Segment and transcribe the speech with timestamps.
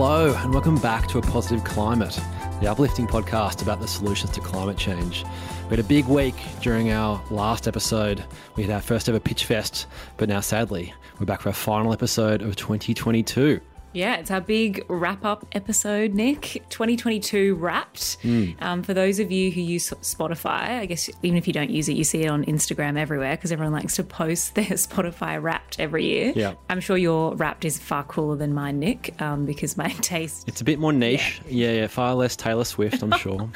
[0.00, 2.20] Hello, and welcome back to A Positive Climate,
[2.60, 5.24] the uplifting podcast about the solutions to climate change.
[5.64, 8.24] We had a big week during our last episode.
[8.54, 11.92] We had our first ever Pitch Fest, but now sadly, we're back for our final
[11.92, 13.60] episode of 2022.
[13.98, 16.62] Yeah, it's our big wrap up episode, Nick.
[16.70, 18.18] 2022 wrapped.
[18.60, 21.88] Um, for those of you who use Spotify, I guess even if you don't use
[21.88, 25.80] it, you see it on Instagram everywhere because everyone likes to post their Spotify wrapped
[25.80, 26.32] every year.
[26.36, 26.54] Yeah.
[26.70, 30.46] I'm sure your wrapped is far cooler than mine, Nick, um, because my taste.
[30.46, 31.40] It's a bit more niche.
[31.48, 33.50] Yeah, yeah, far less Taylor Swift, I'm sure.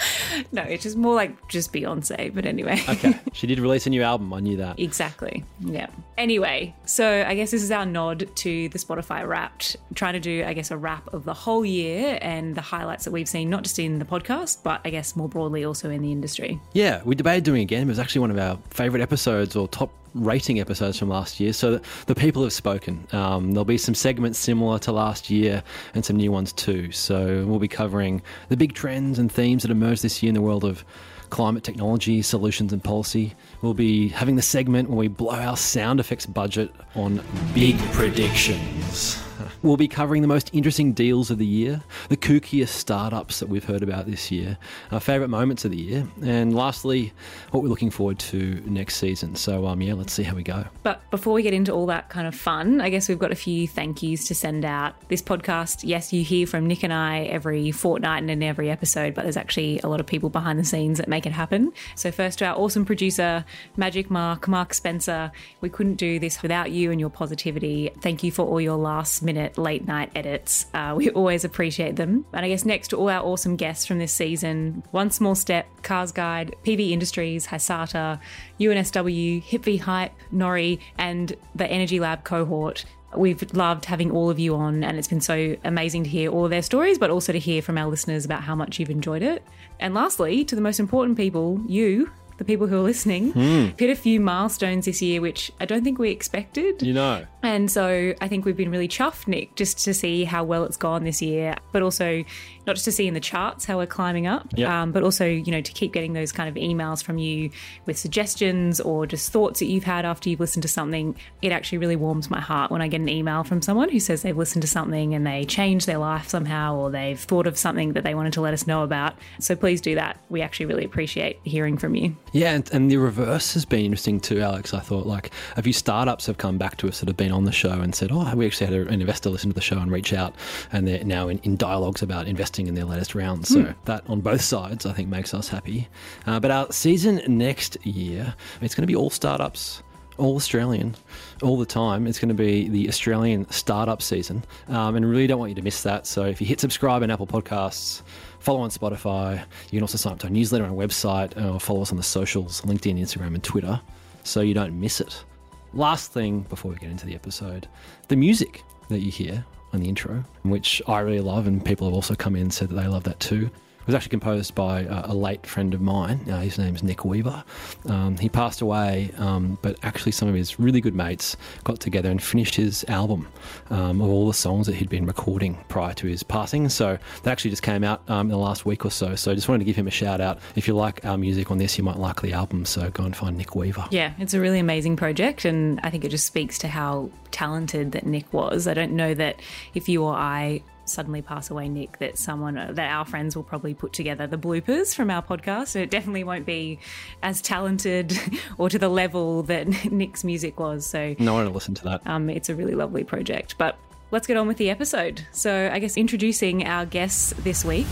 [0.50, 2.34] No, it's just more like just Beyonce.
[2.34, 2.82] But anyway.
[2.88, 4.80] Okay, she did release a new album, I knew that.
[4.80, 5.44] Exactly.
[5.60, 5.86] Yeah.
[6.18, 10.31] Anyway, so I guess this is our nod to the Spotify Wrapped, trying to do,
[10.40, 13.64] I guess, a wrap of the whole year and the highlights that we've seen, not
[13.64, 16.60] just in the podcast, but I guess more broadly also in the industry.
[16.72, 17.82] Yeah, we debated doing it again.
[17.82, 21.52] It was actually one of our favourite episodes or top rating episodes from last year.
[21.52, 23.06] So the, the people have spoken.
[23.12, 25.62] Um, there'll be some segments similar to last year
[25.94, 26.92] and some new ones too.
[26.92, 30.42] So we'll be covering the big trends and themes that emerged this year in the
[30.42, 30.84] world of
[31.30, 33.34] climate technology, solutions, and policy.
[33.62, 37.22] We'll be having the segment where we blow our sound effects budget on
[37.54, 39.18] big predictions.
[39.62, 43.64] We'll be covering the most interesting deals of the year, the kookiest startups that we've
[43.64, 44.58] heard about this year,
[44.90, 47.12] our favourite moments of the year, and lastly,
[47.50, 49.36] what we're looking forward to next season.
[49.36, 50.64] So, um, yeah, let's see how we go.
[50.82, 53.36] But before we get into all that kind of fun, I guess we've got a
[53.36, 54.94] few thank yous to send out.
[55.08, 59.14] This podcast, yes, you hear from Nick and I every fortnight and in every episode,
[59.14, 61.72] but there's actually a lot of people behind the scenes that make it happen.
[61.94, 63.44] So, first to our awesome producer,
[63.76, 65.32] Magic Mark, Mark Spencer.
[65.60, 67.90] We couldn't do this without you and your positivity.
[68.00, 70.66] Thank you for all your last minute late night edits.
[70.74, 72.24] Uh, we always appreciate them.
[72.32, 75.66] And I guess next to all our awesome guests from this season, One Small Step,
[75.82, 78.20] Cars Guide, PV Industries, Hysata,
[78.60, 82.84] UNSW, HipV Hype, Nori, and the Energy Lab cohort.
[83.14, 86.44] We've loved having all of you on, and it's been so amazing to hear all
[86.44, 89.22] of their stories, but also to hear from our listeners about how much you've enjoyed
[89.22, 89.44] it.
[89.80, 92.10] And lastly, to the most important people, you,
[92.42, 93.68] the people who are listening, hmm.
[93.78, 96.82] hit a few milestones this year, which I don't think we expected.
[96.82, 97.24] You know.
[97.42, 100.76] And so I think we've been really chuffed, Nick, just to see how well it's
[100.76, 102.24] gone this year, but also
[102.66, 104.82] not just to see in the charts how we're climbing up, Yeah.
[104.82, 107.50] um, but also, you know, to keep getting those kind of emails from you
[107.86, 111.16] with suggestions or just thoughts that you've had after you've listened to something.
[111.42, 114.22] It actually really warms my heart when I get an email from someone who says
[114.22, 117.94] they've listened to something and they changed their life somehow or they've thought of something
[117.94, 119.14] that they wanted to let us know about.
[119.40, 120.18] So please do that.
[120.28, 122.16] We actually really appreciate hearing from you.
[122.32, 124.72] Yeah, and, and the reverse has been interesting too, Alex.
[124.74, 127.44] I thought like a few startups have come back to us that have been on
[127.44, 129.90] the show and said, "Oh, we actually had an investor listen to the show and
[129.90, 130.34] reach out,
[130.72, 134.20] and they're now in, in dialogues about investing in their latest round." So that on
[134.20, 135.88] both sides, I think, makes us happy.
[136.26, 139.82] Uh, but our season next year, it's going to be all startups.
[140.18, 140.94] All Australian,
[141.42, 142.06] all the time.
[142.06, 145.62] It's going to be the Australian startup season, um, and really don't want you to
[145.62, 146.06] miss that.
[146.06, 148.02] So if you hit subscribe on Apple Podcasts,
[148.38, 149.42] follow on Spotify.
[149.70, 151.96] You can also sign up to our newsletter on our website, or follow us on
[151.96, 153.80] the socials LinkedIn, Instagram, and Twitter
[154.22, 155.24] so you don't miss it.
[155.72, 157.66] Last thing before we get into the episode
[158.08, 161.94] the music that you hear on the intro, which I really love, and people have
[161.94, 163.50] also come in and said that they love that too.
[163.86, 166.20] Was actually composed by uh, a late friend of mine.
[166.30, 167.42] Uh, his name's Nick Weaver.
[167.86, 172.10] Um, he passed away, um, but actually, some of his really good mates got together
[172.10, 173.28] and finished his album
[173.70, 176.68] um, of all the songs that he'd been recording prior to his passing.
[176.68, 179.14] So that actually just came out um, in the last week or so.
[179.14, 180.38] So I just wanted to give him a shout out.
[180.56, 182.64] If you like our music on this, you might like the album.
[182.64, 183.86] So go and find Nick Weaver.
[183.90, 187.92] Yeah, it's a really amazing project, and I think it just speaks to how talented
[187.92, 188.66] that Nick was.
[188.66, 189.40] I don't know that
[189.74, 193.74] if you or I suddenly pass away, Nick, that someone that our friends will probably
[193.74, 195.74] put together the bloopers from our podcast.
[195.76, 196.78] It definitely won't be
[197.22, 198.18] as talented
[198.58, 200.86] or to the level that Nick's music was.
[200.86, 202.06] So No one will listen to that.
[202.06, 203.56] um, it's a really lovely project.
[203.58, 203.78] But
[204.10, 205.26] let's get on with the episode.
[205.32, 207.86] So I guess introducing our guests this week.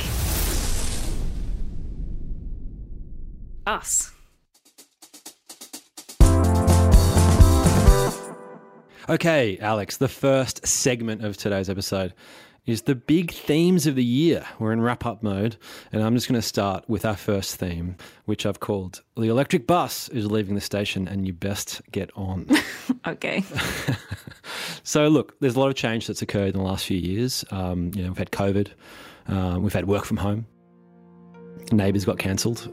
[3.67, 4.13] Us.
[9.09, 12.15] Okay, Alex, the first segment of today's episode
[12.71, 14.45] is the big themes of the year.
[14.59, 15.57] We're in wrap up mode,
[15.93, 19.67] and I'm just going to start with our first theme, which I've called The Electric
[19.67, 22.47] Bus is Leaving the Station and You Best Get On.
[23.07, 23.43] Okay.
[24.83, 27.47] so, look, there's a lot of change that's occurred in the last few years.
[27.51, 28.69] Um, you know, we've had COVID,
[29.27, 30.45] um, we've had work from home,
[31.73, 32.71] Neighbours got cancelled.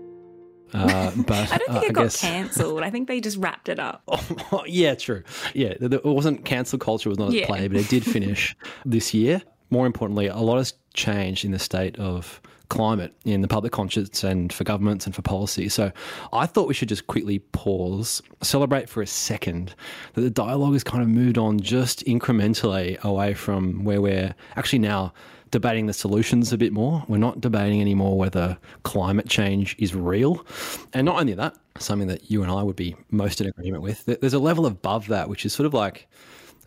[0.73, 2.83] Uh, but I don't think uh, it got guess- cancelled.
[2.83, 4.03] I think they just wrapped it up.
[4.51, 5.23] Oh, yeah, true.
[5.53, 8.55] Yeah, it wasn't cancel culture was not at play, but it did finish
[8.85, 9.41] this year.
[9.69, 14.23] More importantly, a lot has changed in the state of climate in the public conscience
[14.23, 15.69] and for governments and for policy.
[15.69, 15.91] So
[16.33, 19.73] I thought we should just quickly pause, celebrate for a second
[20.13, 24.79] that the dialogue has kind of moved on just incrementally away from where we're actually
[24.79, 25.13] now
[25.51, 27.05] debating the solutions a bit more.
[27.07, 30.45] We're not debating anymore whether climate change is real.
[30.93, 34.05] And not only that, something that you and I would be most in agreement with,
[34.05, 36.07] there's a level above that, which is sort of like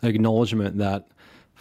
[0.01, 1.07] acknowledgement that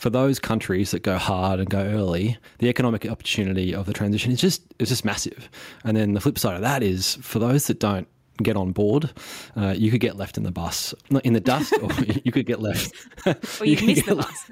[0.01, 4.33] for those countries that go hard and go early, the economic opportunity of the transition
[4.33, 5.51] is just is just massive.
[5.85, 8.09] And then the flip side of that is for those that don't
[8.43, 9.13] get on board,
[9.59, 11.91] uh, you could get left in the bus, in the dust, or
[12.25, 12.95] you could get left.
[13.27, 14.51] or you, you miss the bus.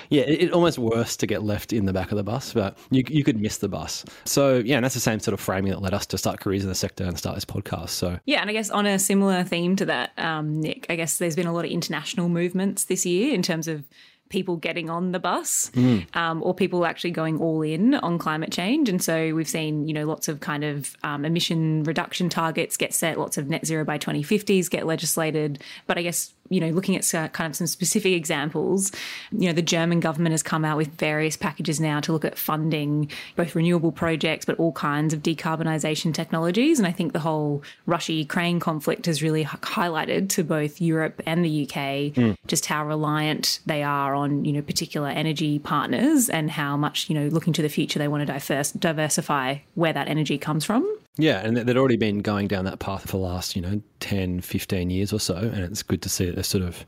[0.10, 2.76] yeah, it, it, almost worse to get left in the back of the bus, but
[2.90, 4.04] you, you could miss the bus.
[4.24, 6.64] So yeah, and that's the same sort of framing that led us to start careers
[6.64, 7.90] in the sector and start this podcast.
[7.90, 11.18] So yeah, and I guess on a similar theme to that, um, Nick, I guess
[11.18, 13.84] there's been a lot of international movements this year in terms of
[14.28, 16.04] people getting on the bus mm.
[16.16, 18.88] um, or people actually going all in on climate change.
[18.88, 22.92] And so we've seen, you know, lots of kind of um, emission reduction targets get
[22.92, 25.62] set, lots of net zero by 2050s get legislated.
[25.86, 28.92] But I guess you know, looking at kind of some specific examples,
[29.32, 32.38] you know, the German government has come out with various packages now to look at
[32.38, 36.78] funding both renewable projects, but all kinds of decarbonisation technologies.
[36.78, 41.44] And I think the whole Russia Ukraine conflict has really highlighted to both Europe and
[41.44, 41.76] the UK
[42.14, 42.36] mm.
[42.46, 47.14] just how reliant they are on, you know, particular energy partners and how much, you
[47.14, 50.84] know, looking to the future, they want to diverse, diversify where that energy comes from.
[51.18, 54.42] Yeah, and they'd already been going down that path for the last, you know, 10,
[54.42, 55.36] 15 years or so.
[55.36, 56.84] And it's good to see there's sort of,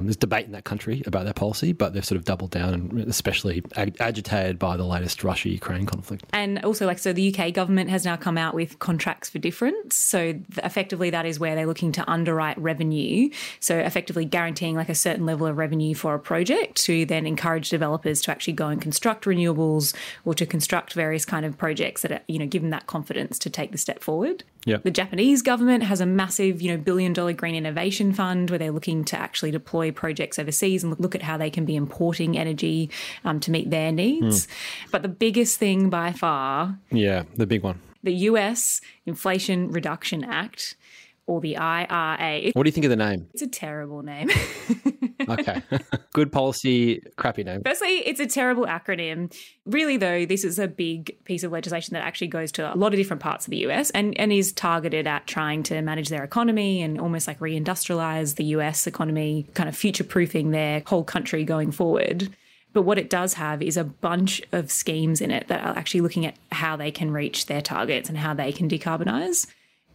[0.00, 2.74] Um, there's debate in that country about their policy, but they've sort of doubled down
[2.74, 6.24] and especially ag- agitated by the latest Russia Ukraine conflict.
[6.32, 9.96] And also, like, so the UK government has now come out with contracts for difference.
[9.96, 13.30] So effectively, that is where they're looking to underwrite revenue.
[13.60, 17.68] So effectively guaranteeing like a certain level of revenue for a project to then encourage
[17.68, 19.94] developers to actually go and construct renewables
[20.24, 23.50] or to construct various kind of projects that are, you know, given that confidence to
[23.50, 24.44] take the step forward.
[24.66, 24.82] Yep.
[24.82, 28.70] The Japanese government has a massive, you know, billion dollar green innovation fund where they're
[28.70, 32.90] looking to actually deploy projects overseas and look at how they can be importing energy
[33.24, 34.46] um, to meet their needs.
[34.46, 34.50] Mm.
[34.90, 40.76] But the biggest thing by far, yeah, the big one, the US Inflation Reduction Act
[41.26, 42.50] or the IRA.
[42.52, 43.28] What do you think of the name?
[43.32, 44.28] It's a terrible name.
[45.28, 45.62] okay.
[46.12, 47.62] Good policy, crappy name.
[47.64, 49.34] Firstly, it's a terrible acronym.
[49.66, 52.92] Really, though, this is a big piece of legislation that actually goes to a lot
[52.92, 56.24] of different parts of the US and, and is targeted at trying to manage their
[56.24, 61.44] economy and almost like reindustrialize the US economy, kind of future proofing their whole country
[61.44, 62.28] going forward.
[62.72, 66.02] But what it does have is a bunch of schemes in it that are actually
[66.02, 69.46] looking at how they can reach their targets and how they can decarbonize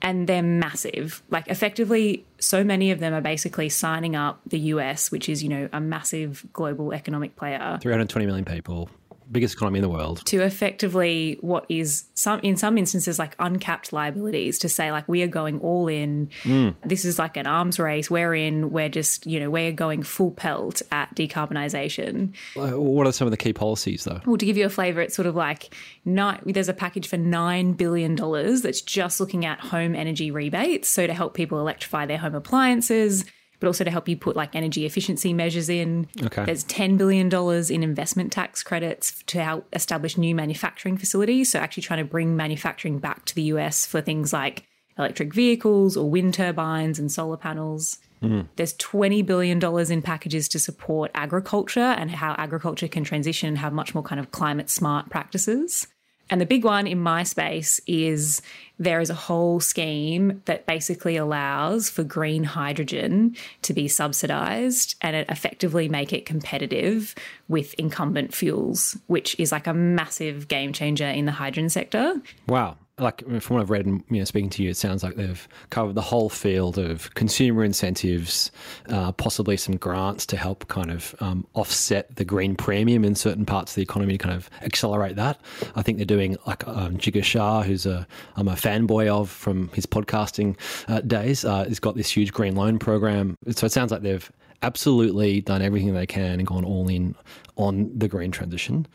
[0.02, 1.24] and they're massive.
[1.30, 5.50] Like effectively, so many of them are basically signing up the US, which is, you
[5.50, 7.80] know, a massive global economic player.
[7.82, 8.90] 320 million people,
[9.32, 10.26] biggest economy in the world.
[10.26, 15.24] To effectively what is some in some instances like uncapped liabilities to say like we
[15.24, 16.30] are going all in.
[16.44, 16.76] Mm.
[16.84, 18.10] this is like an arms race.
[18.10, 18.72] We're in.
[18.72, 22.34] We're just you know we're going full pelt at decarbonisation.
[22.56, 24.22] What are some of the key policies though?
[24.26, 25.74] Well to give you a flavour it's sort of like
[26.04, 30.88] nine, there's a package for $9 billion that's just looking at home energy rebates.
[30.88, 33.26] So to help people electrify their home appliances
[33.60, 36.08] but also to help you put like energy efficiency measures in.
[36.24, 36.46] Okay.
[36.46, 37.34] There's $10 billion
[37.72, 41.52] in investment tax credits to help establish new manufacturing facilities.
[41.52, 44.66] So, actually trying to bring manufacturing back to the US for things like
[44.98, 47.98] electric vehicles or wind turbines and solar panels.
[48.22, 48.48] Mm.
[48.56, 53.74] There's $20 billion in packages to support agriculture and how agriculture can transition and have
[53.74, 55.88] much more kind of climate smart practices.
[56.30, 58.42] And the big one in my space is
[58.80, 65.16] there is a whole scheme that basically allows for green hydrogen to be subsidized and
[65.16, 67.16] it effectively make it competitive
[67.48, 72.22] with incumbent fuels, which is like a massive game changer in the hydrogen sector.
[72.48, 75.16] Wow like from what I've read and you know speaking to you, it sounds like
[75.16, 78.52] they've covered the whole field of consumer incentives,
[78.90, 83.46] uh, possibly some grants to help kind of um, offset the green premium in certain
[83.46, 85.42] parts of the economy to kind of accelerate that.
[85.76, 89.70] I think they're doing like um, Jigar Shah, who's a I'm a fanboy of from
[89.70, 91.44] his podcasting uh, days.
[91.44, 93.38] Uh, has got this huge green loan program.
[93.52, 97.14] So it sounds like they've absolutely done everything they can and gone all in
[97.58, 98.88] on the green transition.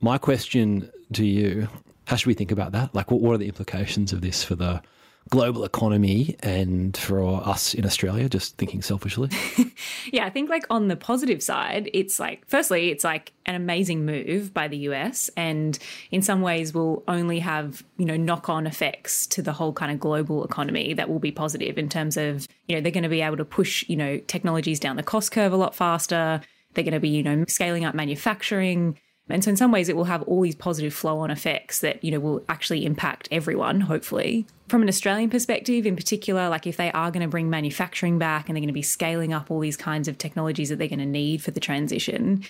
[0.00, 1.68] My question to you
[2.10, 2.92] how should we think about that?
[2.92, 4.82] Like, what, what are the implications of this for the
[5.28, 9.30] global economy and for us in Australia, just thinking selfishly?
[10.12, 14.04] yeah, I think like on the positive side, it's like, firstly, it's like an amazing
[14.04, 15.78] move by the US and
[16.10, 19.92] in some ways will only have, you know, knock on effects to the whole kind
[19.92, 23.08] of global economy that will be positive in terms of, you know, they're going to
[23.08, 26.40] be able to push, you know, technologies down the cost curve a lot faster.
[26.74, 28.98] They're going to be, you know, scaling up manufacturing
[29.32, 32.02] And so in some ways it will have all these positive flow on effects that,
[32.02, 34.46] you know, will actually impact everyone, hopefully.
[34.68, 38.48] From an Australian perspective in particular, like if they are going to bring manufacturing back
[38.48, 41.00] and they're going to be scaling up all these kinds of technologies that they're going
[41.00, 42.44] to need for the transition,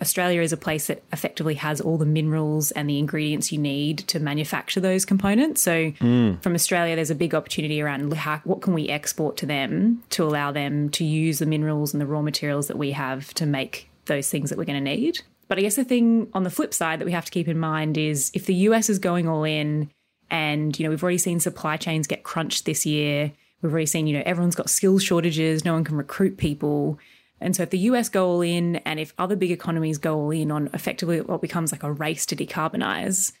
[0.00, 3.98] Australia is a place that effectively has all the minerals and the ingredients you need
[3.98, 5.60] to manufacture those components.
[5.60, 6.42] So, mm.
[6.42, 10.24] from Australia, there's a big opportunity around how, what can we export to them to
[10.24, 13.90] allow them to use the minerals and the raw materials that we have to make
[14.06, 15.20] those things that we're going to need.
[15.50, 17.58] But I guess the thing on the flip side that we have to keep in
[17.58, 19.90] mind is if the US is going all in,
[20.30, 24.06] and you know we've already seen supply chains get crunched this year, we've already seen
[24.06, 26.98] you know everyone's got skill shortages, no one can recruit people
[27.40, 30.30] and so if the US go all in and if other big economies go all
[30.30, 33.32] in on effectively what becomes like a race to decarbonize,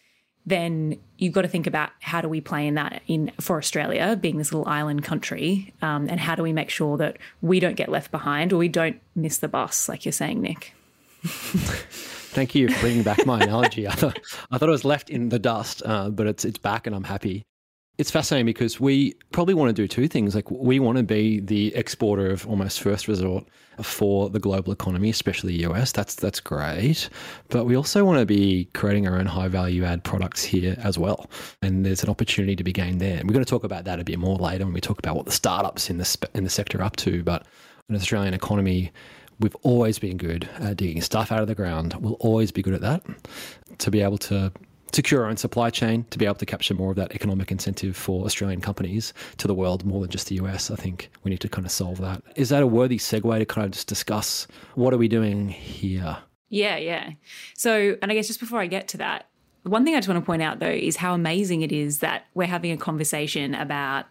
[0.46, 4.16] then you've got to think about how do we play in that in for Australia,
[4.16, 7.76] being this little island country, um, and how do we make sure that we don't
[7.76, 10.72] get left behind or we don't miss the bus, like you're saying, Nick.
[12.32, 13.88] Thank you for bringing back my analogy.
[13.88, 16.86] I thought I thought it was left in the dust, uh, but it's it's back,
[16.86, 17.44] and I'm happy
[18.00, 20.34] it's fascinating because we probably want to do two things.
[20.34, 23.44] Like we want to be the exporter of almost first resort
[23.82, 25.92] for the global economy, especially the US.
[25.92, 27.10] That's that's great,
[27.50, 30.98] but we also want to be creating our own high value add products here as
[30.98, 31.30] well.
[31.60, 33.18] And there's an opportunity to be gained there.
[33.18, 35.14] And we're going to talk about that a bit more later when we talk about
[35.14, 37.22] what the startups in the in the sector are up to.
[37.22, 37.46] But
[37.90, 38.92] an Australian economy
[39.40, 41.94] we've always been good at digging stuff out of the ground.
[41.98, 43.02] We'll always be good at that.
[43.78, 44.52] To be able to
[44.92, 47.96] secure our own supply chain to be able to capture more of that economic incentive
[47.96, 50.70] for Australian companies to the world more than just the US.
[50.70, 52.22] I think we need to kind of solve that.
[52.36, 56.18] Is that a worthy segue to kind of just discuss what are we doing here?
[56.48, 57.10] Yeah, yeah.
[57.56, 59.28] So, and I guess just before I get to that,
[59.62, 62.26] one thing I just want to point out though is how amazing it is that
[62.34, 64.06] we're having a conversation about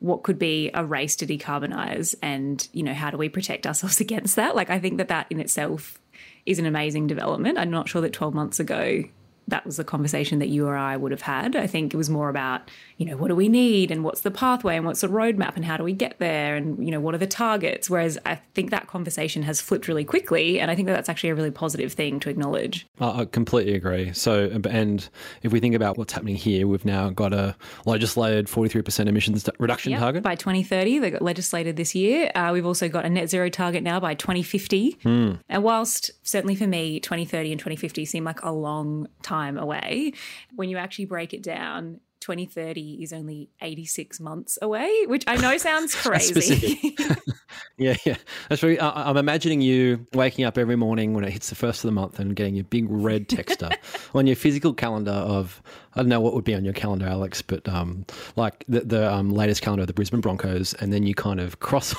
[0.00, 4.00] what could be a race to decarbonize and, you know, how do we protect ourselves
[4.00, 4.56] against that?
[4.56, 6.00] Like, I think that that in itself
[6.46, 7.58] is an amazing development.
[7.58, 9.04] I'm not sure that 12 months ago
[9.48, 11.56] that was the conversation that you or I would have had.
[11.56, 14.30] I think it was more about, you know, what do we need and what's the
[14.30, 17.14] pathway and what's the roadmap and how do we get there and, you know, what
[17.14, 17.90] are the targets?
[17.90, 20.60] Whereas I think that conversation has flipped really quickly.
[20.60, 22.86] And I think that that's actually a really positive thing to acknowledge.
[23.00, 24.12] I completely agree.
[24.12, 25.08] So, and
[25.42, 27.56] if we think about what's happening here, we've now got a
[27.86, 30.22] legislated 43% emissions reduction yep, target.
[30.22, 32.30] By 2030, they got legislated this year.
[32.34, 34.98] Uh, we've also got a net zero target now by 2050.
[35.02, 35.32] Hmm.
[35.48, 40.12] And whilst certainly for me, 2030 and 2050 seem like a long time time away.
[40.54, 45.56] When you actually break it down, 2030 is only 86 months away, which I know
[45.56, 46.94] sounds crazy.
[47.78, 48.16] yeah, yeah.
[48.48, 51.82] That's very, I, I'm imagining you waking up every morning when it hits the first
[51.82, 53.74] of the month and getting your big red texter
[54.14, 55.62] on your physical calendar of,
[55.94, 58.04] I don't know what would be on your calendar, Alex, but um,
[58.36, 60.74] like the, the um, latest calendar of the Brisbane Broncos.
[60.74, 61.94] And then you kind of cross.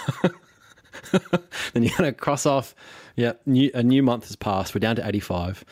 [1.74, 2.75] then you're kind of cross off.
[3.15, 4.75] Yeah, new, a new month has passed.
[4.75, 5.65] We're down to 85.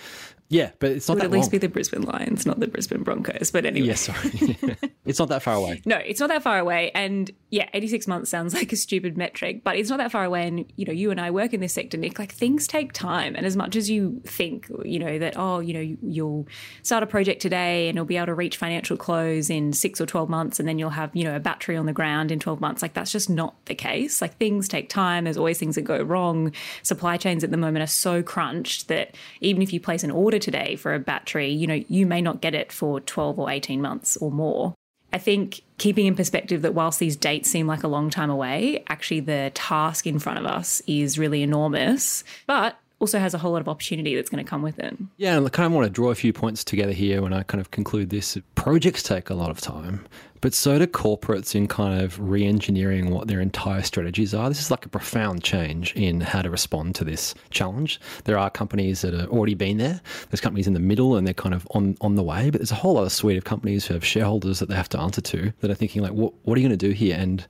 [0.50, 1.52] Yeah, but it's not It'll that at least long.
[1.52, 3.52] be the Brisbane Lions, not the Brisbane Broncos.
[3.52, 3.90] But anyway.
[3.90, 4.58] Yes, sorry.
[5.06, 5.80] it's not that far away.
[5.86, 6.90] No, it's not that far away.
[6.96, 10.48] And yeah, 86 months sounds like a stupid metric, but it's not that far away.
[10.48, 13.36] And, you know, you and I work in this sector, Nick, like things take time.
[13.36, 16.48] And as much as you think, you know, that, oh, you know, you'll
[16.82, 20.08] start a project today and you'll be able to reach financial close in six or
[20.08, 22.60] 12 months and then you'll have, you know, a battery on the ground in 12
[22.60, 24.20] months, like that's just not the case.
[24.20, 25.26] Like things take time.
[25.26, 26.54] There's always things that go wrong.
[26.82, 30.39] Supply chains at the moment are so crunched that even if you place an order
[30.40, 33.82] today for a battery, you know, you may not get it for 12 or 18
[33.82, 34.74] months or more.
[35.12, 38.84] I think keeping in perspective that whilst these dates seem like a long time away,
[38.88, 43.54] actually the task in front of us is really enormous, but also has a whole
[43.54, 44.96] lot of opportunity that's going to come with it.
[45.18, 47.44] Yeah, and I kind of want to draw a few points together here when I
[47.44, 48.38] kind of conclude this.
[48.56, 50.06] Projects take a lot of time.
[50.42, 54.50] But so do corporates in kind of re engineering what their entire strategies are.
[54.50, 58.00] This is like a profound change in how to respond to this challenge.
[58.24, 61.34] There are companies that have already been there, there's companies in the middle and they're
[61.34, 63.94] kind of on, on the way, but there's a whole other suite of companies who
[63.94, 66.62] have shareholders that they have to answer to that are thinking, like, what, what are
[66.62, 67.18] you going to do here?
[67.18, 67.46] And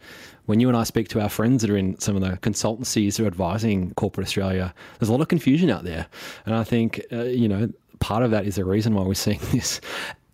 [0.46, 3.17] when you and I speak to our friends that are in some of the consultancies
[3.17, 6.08] who are advising corporate Australia, there's a lot of confusion out there.
[6.46, 7.69] And I think, uh, you know,
[8.00, 9.79] part of that is the reason why we're seeing this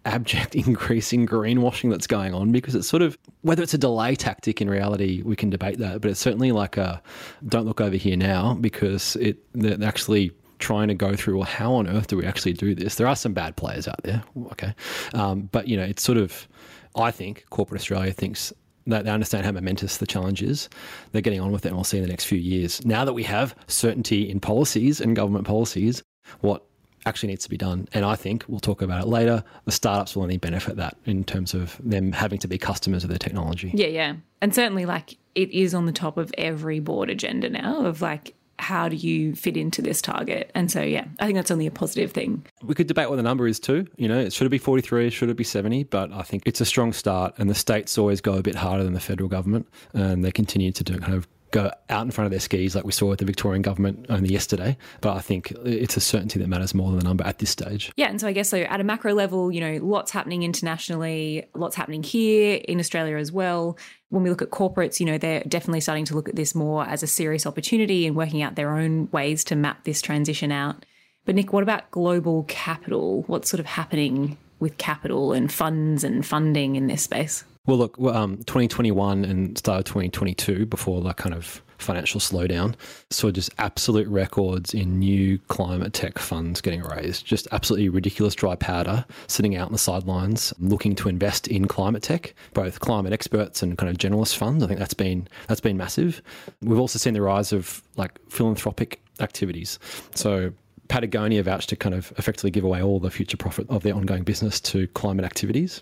[0.05, 4.15] abject increase in greenwashing that's going on because it's sort of whether it's a delay
[4.15, 7.01] tactic in reality we can debate that but it's certainly like a
[7.47, 11.73] don't look over here now because it they're actually trying to go through well how
[11.73, 14.73] on earth do we actually do this there are some bad players out there okay
[15.13, 16.47] um, but you know it's sort of
[16.95, 18.53] i think corporate australia thinks
[18.87, 20.69] that they understand how momentous the challenge is.
[21.11, 22.85] They're getting on with it, and we'll see in the next few years.
[22.85, 26.03] Now that we have certainty in policies and government policies,
[26.41, 26.63] what
[27.05, 27.87] actually needs to be done.
[27.93, 29.43] And I think we'll talk about it later.
[29.65, 33.09] The startups will only benefit that in terms of them having to be customers of
[33.09, 33.71] their technology.
[33.73, 34.15] Yeah, yeah.
[34.41, 38.33] And certainly, like, it is on the top of every board agenda now of like,
[38.57, 40.49] how do you fit into this target?
[40.55, 42.45] And so, yeah, I think that's only a positive thing.
[42.63, 43.85] We could debate what the number is too.
[43.97, 45.09] You know, should it be 43?
[45.09, 45.83] Should it be 70?
[45.83, 48.85] But I think it's a strong start, and the states always go a bit harder
[48.85, 52.25] than the federal government, and they continue to do kind of go out in front
[52.25, 54.77] of their skis like we saw with the Victorian government only yesterday.
[54.99, 57.91] But I think it's a certainty that matters more than the number at this stage.
[57.95, 61.47] Yeah, and so I guess so at a macro level, you know, lots happening internationally,
[61.55, 63.77] lots happening here in Australia as well.
[64.09, 66.85] When we look at corporates, you know, they're definitely starting to look at this more
[66.85, 70.85] as a serious opportunity and working out their own ways to map this transition out.
[71.25, 73.23] But Nick, what about global capital?
[73.27, 77.43] What's sort of happening with capital and funds and funding in this space?
[77.65, 82.75] Well, look, um, 2021 and start of 2022, before that kind of financial slowdown,
[83.09, 87.25] saw just absolute records in new climate tech funds getting raised.
[87.25, 92.03] Just absolutely ridiculous dry powder sitting out on the sidelines, looking to invest in climate
[92.03, 94.63] tech, both climate experts and kind of generalist funds.
[94.63, 96.21] I think that's been that's been massive.
[96.61, 99.79] We've also seen the rise of like philanthropic activities.
[100.13, 100.53] So
[100.87, 104.23] Patagonia vouched to kind of effectively give away all the future profit of their ongoing
[104.23, 105.81] business to climate activities.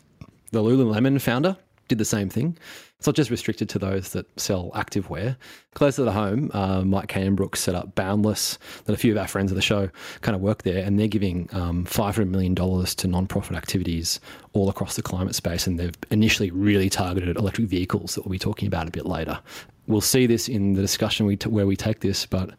[0.51, 1.57] The Lululemon founder
[1.87, 2.57] did the same thing.
[2.97, 5.35] It's not just restricted to those that sell activewear.
[5.73, 9.27] Closer to the home, uh, Mike Cannon-Brookes set up Boundless, that a few of our
[9.27, 9.89] friends of the show
[10.21, 14.21] kind of work there, and they're giving um, $500 million to non-profit activities
[14.53, 18.39] all across the climate space, and they've initially really targeted electric vehicles that we'll be
[18.39, 19.37] talking about a bit later.
[19.85, 22.51] We'll see this in the discussion we t- where we take this, but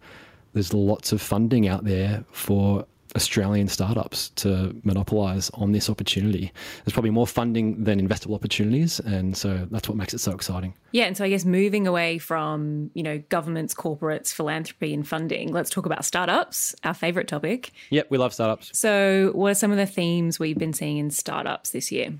[0.54, 6.52] there's lots of funding out there for Australian startups to monopolize on this opportunity.
[6.84, 10.74] There's probably more funding than investable opportunities, and so that's what makes it so exciting.
[10.90, 15.52] Yeah, and so I guess moving away from you know governments, corporates, philanthropy, and funding,
[15.52, 17.70] let's talk about startups, our favorite topic.
[17.90, 18.76] Yep, we love startups.
[18.76, 22.14] So, what are some of the themes we've been seeing in startups this year?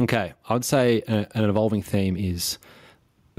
[0.00, 2.58] Okay, I would say uh, an evolving theme is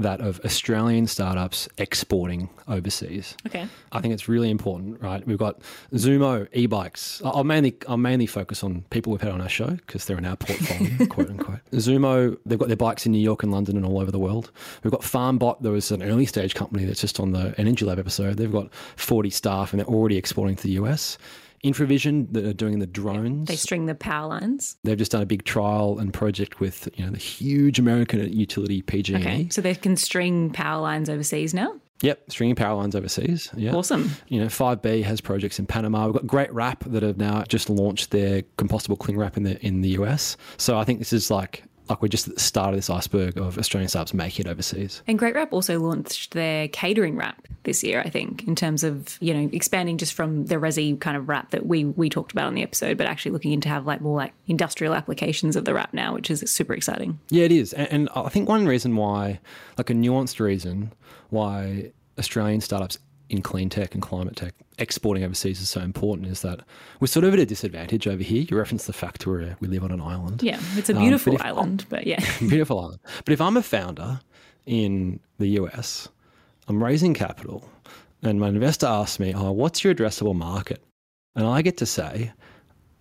[0.00, 3.34] that of Australian startups exporting overseas.
[3.46, 3.66] Okay.
[3.90, 5.26] I think it's really important, right?
[5.26, 5.60] We've got
[5.92, 7.20] Zoomo e-bikes.
[7.24, 10.24] I'll mainly I'll mainly focus on people we've had on our show because they're in
[10.24, 11.58] our portfolio, quote unquote.
[11.72, 14.52] Zoomo, they've got their bikes in New York and London and all over the world.
[14.84, 17.98] We've got FarmBot, there was an early stage company that's just on the Energy Lab
[17.98, 18.36] episode.
[18.36, 21.18] They've got 40 staff and they're already exporting to the US.
[21.64, 23.48] Infravision that are doing the drones.
[23.48, 24.76] They string the power lines.
[24.84, 28.82] They've just done a big trial and project with you know the huge American utility
[28.82, 29.16] PG&E.
[29.16, 31.74] Okay, so they can string power lines overseas now.
[32.02, 33.50] Yep, stringing power lines overseas.
[33.56, 34.10] Yeah, awesome.
[34.28, 36.06] You know, 5B has projects in Panama.
[36.06, 39.64] We've got Great Wrap that have now just launched their compostable cling wrap in the
[39.66, 40.36] in the US.
[40.58, 43.38] So I think this is like like we're just at the start of this iceberg
[43.38, 45.02] of Australian startups making it overseas.
[45.06, 49.18] And Great Wrap also launched their catering wrap this year, I think, in terms of,
[49.20, 52.46] you know, expanding just from the resi kind of wrap that we we talked about
[52.46, 55.74] on the episode, but actually looking into have like more like industrial applications of the
[55.74, 57.18] wrap now, which is super exciting.
[57.30, 57.72] Yeah, it is.
[57.72, 59.40] And, and I think one reason why,
[59.76, 60.92] like a nuanced reason
[61.30, 62.98] why Australian startups
[63.30, 66.60] in clean tech and climate tech, exporting overseas is so important is that
[67.00, 68.46] we're sort of at a disadvantage over here.
[68.48, 70.42] You reference the fact where we live on an island.
[70.42, 72.20] Yeah, it's a beautiful um, island, but yeah.
[72.38, 73.00] beautiful island.
[73.24, 74.20] But if I'm a founder
[74.66, 76.08] in the US,
[76.68, 77.68] I'm raising capital,
[78.22, 80.82] and my investor asks me, oh, what's your addressable market?
[81.34, 82.32] And I get to say,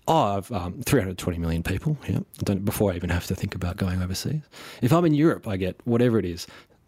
[0.08, 1.98] oh, I've um, 320 million people.
[2.08, 2.20] Yeah,
[2.56, 4.42] before I even have to think about going overseas.
[4.82, 6.48] If I'm in Europe, I get whatever it is,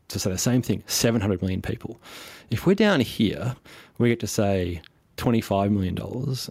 [0.10, 2.00] to say the same thing 700 million people.
[2.50, 3.56] If we're down here,
[3.98, 4.82] we get to say
[5.18, 5.98] $25 million.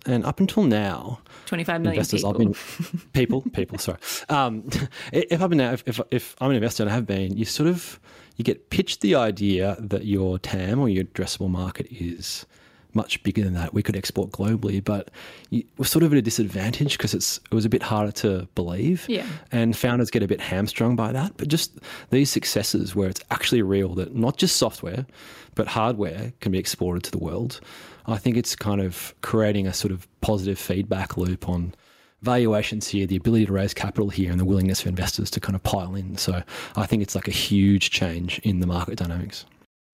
[0.07, 2.31] And up until now, 25 million investors, people.
[2.31, 3.99] I've been, people, people, sorry.
[4.29, 4.69] Um,
[5.13, 7.69] if I've been if, if, if, I'm an investor and I have been, you sort
[7.69, 7.99] of,
[8.37, 12.47] you get pitched the idea that your TAM or your addressable market is
[12.95, 13.75] much bigger than that.
[13.75, 15.11] We could export globally, but
[15.51, 19.07] we're sort of at a disadvantage because it's it was a bit harder to believe.
[19.09, 19.27] Yeah.
[19.53, 21.37] And founders get a bit hamstrung by that.
[21.37, 21.79] But just
[22.11, 25.07] these successes where it's actually real that not just software,
[25.55, 27.61] but hardware can be exported to the world.
[28.07, 31.75] I think it's kind of creating a sort of positive feedback loop on
[32.23, 35.55] valuations here, the ability to raise capital here, and the willingness for investors to kind
[35.55, 36.17] of pile in.
[36.17, 36.43] So
[36.75, 39.45] I think it's like a huge change in the market dynamics.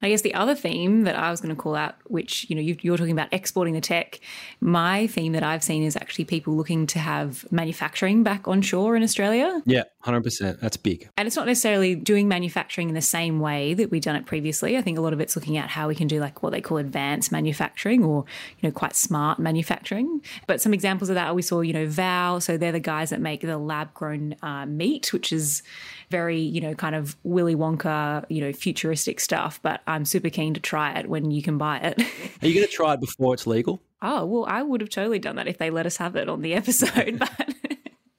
[0.05, 2.61] I guess the other theme that I was going to call out, which you know
[2.61, 4.21] you, are talking about exporting the tech,
[4.61, 9.03] my theme that I've seen is actually people looking to have manufacturing back onshore in
[9.03, 9.63] Australia.
[9.65, 10.61] Yeah, hundred percent.
[10.61, 11.09] That's big.
[11.17, 14.77] And it's not necessarily doing manufacturing in the same way that we've done it previously.
[14.77, 16.61] I think a lot of it's looking at how we can do like what they
[16.61, 18.27] call advanced manufacturing or
[18.61, 20.21] you know quite smart manufacturing.
[20.47, 22.41] But some examples of that we saw, you know, Vow.
[22.41, 25.63] So they're the guys that make the lab grown uh, meat, which is
[26.11, 29.61] very, you know, kind of Willy Wonka, you know, futuristic stuff.
[29.63, 32.01] But I'm super keen to try it when you can buy it.
[32.43, 33.83] Are you going to try it before it's legal?
[34.03, 36.43] Oh, well, I would have totally done that if they let us have it on
[36.43, 37.19] the episode.
[37.19, 37.31] But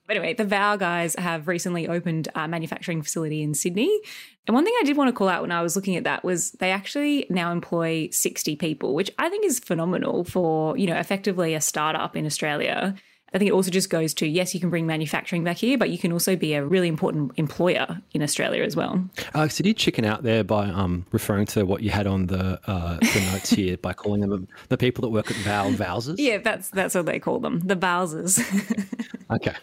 [0.07, 4.01] But anyway, the Vow guys have recently opened a manufacturing facility in Sydney.
[4.45, 6.23] And one thing I did want to call out when I was looking at that
[6.23, 10.95] was they actually now employ 60 people, which I think is phenomenal for, you know,
[10.95, 12.93] effectively a startup in Australia.
[13.35, 15.89] I think it also just goes to yes, you can bring manufacturing back here, but
[15.89, 19.03] you can also be a really important employer in Australia as well.
[19.33, 22.57] Alex, did you chicken out there by um, referring to what you had on the
[22.65, 26.15] uh, the notes here by calling them the people that work at Val Vowsers?
[26.17, 28.39] Yeah, that's that's what they call them, the Bowsers.
[29.31, 29.55] Okay.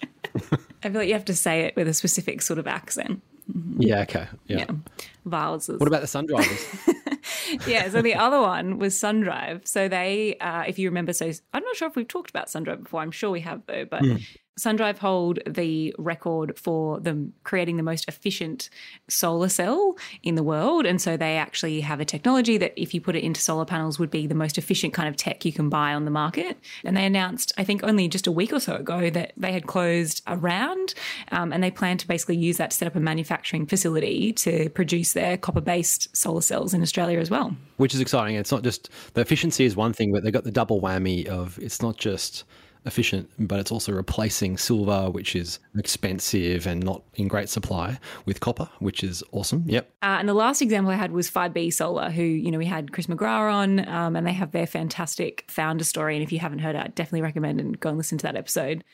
[0.82, 3.22] I feel like you have to say it with a specific sort of accent.
[3.78, 4.00] Yeah.
[4.00, 4.26] Okay.
[4.48, 4.58] Yeah.
[4.58, 4.66] Yeah,
[5.24, 5.78] Bowsers.
[5.78, 6.66] What about the sun drivers?
[7.66, 9.66] yeah, so the other one was SunDrive.
[9.66, 12.82] So they, uh, if you remember, so I'm not sure if we've talked about SunDrive
[12.84, 13.00] before.
[13.00, 14.02] I'm sure we have though, but
[14.58, 18.68] SunDrive hold the record for them creating the most efficient
[19.08, 23.00] solar cell in the world, and so they actually have a technology that, if you
[23.00, 25.68] put it into solar panels, would be the most efficient kind of tech you can
[25.68, 26.58] buy on the market.
[26.84, 29.66] And they announced, I think, only just a week or so ago that they had
[29.66, 30.94] closed a round,
[31.30, 34.68] um, and they plan to basically use that to set up a manufacturing facility to
[34.70, 37.56] produce their copper-based solar cells in Australia as well.
[37.78, 38.36] Which is exciting.
[38.36, 41.58] It's not just the efficiency is one thing, but they've got the double whammy of
[41.58, 42.44] it's not just
[42.84, 48.40] efficient, but it's also replacing silver, which is expensive and not in great supply, with
[48.40, 49.64] copper, which is awesome.
[49.66, 49.88] Yep.
[50.02, 52.92] Uh, and the last example I had was 5B Solar, who, you know, we had
[52.92, 56.16] Chris McGrath on, um, and they have their fantastic founder story.
[56.16, 58.36] And if you haven't heard it, I definitely recommend and go and listen to that
[58.36, 58.84] episode.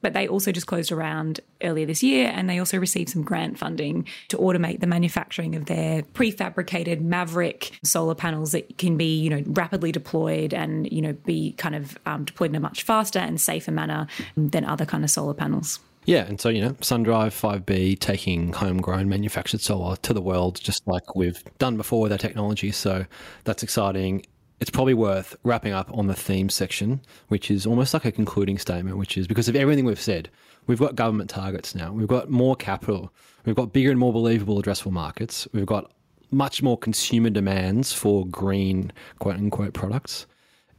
[0.00, 3.58] But they also just closed around earlier this year, and they also received some grant
[3.58, 9.30] funding to automate the manufacturing of their prefabricated Maverick solar panels that can be, you
[9.30, 13.18] know, rapidly deployed and, you know, be kind of um, deployed in a much faster
[13.18, 14.06] and safer manner
[14.36, 15.80] than other kind of solar panels.
[16.08, 20.86] Yeah, and so you know, SunDrive 5B taking homegrown manufactured solar to the world, just
[20.86, 22.72] like we've done before with our technology.
[22.72, 23.04] So
[23.44, 24.24] that's exciting.
[24.60, 28.58] It's probably worth wrapping up on the theme section, which is almost like a concluding
[28.58, 30.28] statement, which is because of everything we've said,
[30.66, 33.12] we've got government targets now, we've got more capital,
[33.44, 35.92] we've got bigger and more believable addressable markets, we've got
[36.30, 40.26] much more consumer demands for green quote unquote products.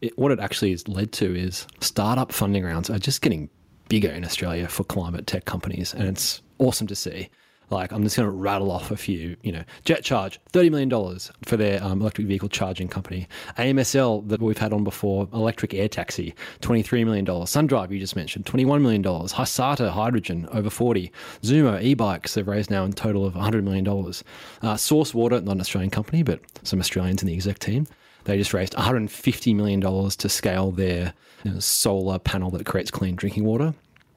[0.02, 3.50] It, what it actually has led to is startup funding rounds are just getting
[3.90, 7.30] bigger in Australia for climate tech companies, and it's awesome to see.
[7.70, 9.38] Like, I'm just going to rattle off a few.
[9.44, 13.28] You know, Jet Charge, $30 million for their um, electric vehicle charging company.
[13.58, 17.26] AMSL, that we've had on before, electric air taxi, $23 million.
[17.26, 19.04] SunDrive, you just mentioned, $21 million.
[19.04, 21.12] Hysata Hydrogen, over 40
[21.44, 24.14] Zoomo e-bikes, they've raised now in total of $100 million.
[24.62, 27.88] Uh, Source Water, not an Australian company, but some Australians in the exec team.
[28.26, 33.16] They just raised $150 million to scale their you know, solar panel that creates clean
[33.16, 33.74] drinking water.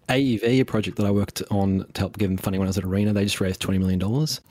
[0.08, 2.78] AEV, a project that I worked on to help give them funding when I was
[2.78, 4.02] at Arena, they just raised $20 million.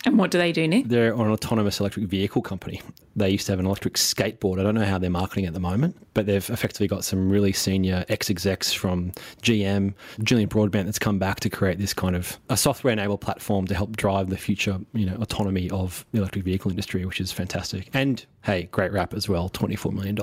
[0.06, 0.88] And what do they do, Nick?
[0.88, 2.82] They're an autonomous electric vehicle company.
[3.16, 4.60] They used to have an electric skateboard.
[4.60, 7.52] I don't know how they're marketing at the moment, but they've effectively got some really
[7.52, 9.12] senior ex execs from
[9.42, 13.68] GM, Julian Broadbent, that's come back to create this kind of a software enabled platform
[13.68, 17.32] to help drive the future, you know, autonomy of the electric vehicle industry, which is
[17.32, 17.90] fantastic.
[17.94, 20.18] And hey, Great Wrap as well, $24 million.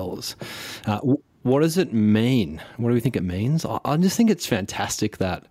[0.85, 2.61] Uh, what does it mean?
[2.77, 3.65] What do we think it means?
[3.65, 5.45] I, I just think it's fantastic that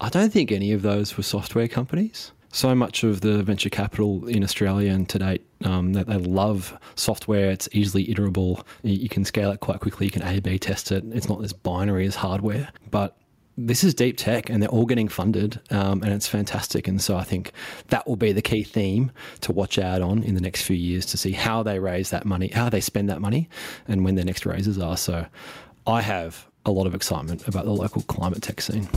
[0.00, 2.32] I don't think any of those were software companies.
[2.52, 6.78] So much of the venture capital in Australia and to date, um, that they love
[6.94, 7.50] software.
[7.50, 8.64] It's easily iterable.
[8.82, 10.06] You, can scale it quite quickly.
[10.06, 11.04] You can A/B test it.
[11.12, 13.16] It's not as binary as hardware, but
[13.56, 16.86] this is deep tech and they're all getting funded um, and it's fantastic.
[16.86, 17.52] And so I think
[17.88, 21.06] that will be the key theme to watch out on in the next few years
[21.06, 23.48] to see how they raise that money, how they spend that money,
[23.88, 24.96] and when their next raises are.
[24.96, 25.26] So
[25.86, 28.88] I have a lot of excitement about the local climate tech scene.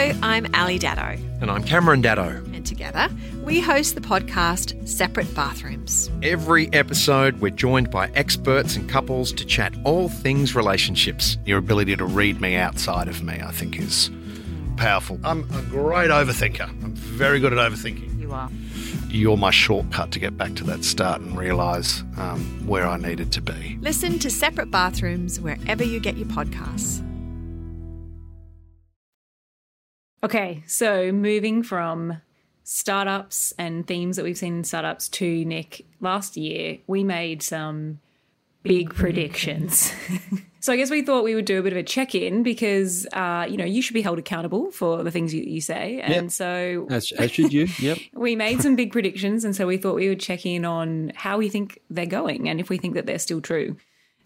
[0.00, 2.42] Hello, I'm Ali Daddo, And I'm Cameron Daddo.
[2.54, 3.10] and together
[3.44, 6.10] we host the podcast Separate Bathrooms.
[6.22, 11.36] Every episode, we're joined by experts and couples to chat all things relationships.
[11.44, 14.10] Your ability to read me outside of me, I think, is
[14.78, 15.20] powerful.
[15.22, 16.66] I'm a great overthinker.
[16.66, 18.18] I'm very good at overthinking.
[18.18, 18.48] You are.
[19.10, 23.32] You're my shortcut to get back to that start and realise um, where I needed
[23.32, 23.76] to be.
[23.82, 27.06] Listen to Separate Bathrooms wherever you get your podcasts.
[30.22, 32.20] Okay, so moving from
[32.64, 38.00] startups and themes that we've seen in startups to Nick, last year we made some
[38.62, 39.90] big predictions.
[40.60, 43.06] so I guess we thought we would do a bit of a check in because,
[43.14, 45.98] uh, you know, you should be held accountable for the things you, you say.
[46.02, 46.30] And Yep.
[46.30, 47.66] so As, as should you.
[47.78, 47.98] Yep.
[48.12, 49.46] we made some big predictions.
[49.46, 52.60] And so we thought we would check in on how we think they're going and
[52.60, 53.76] if we think that they're still true.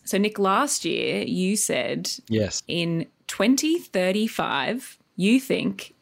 [0.05, 2.65] So, Nick, last year you said Yes.
[2.67, 5.95] in 2035, you think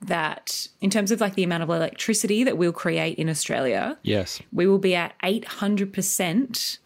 [0.00, 4.40] that in terms of like the amount of electricity that we'll create in Australia, Yes.
[4.52, 6.78] we will be at 800%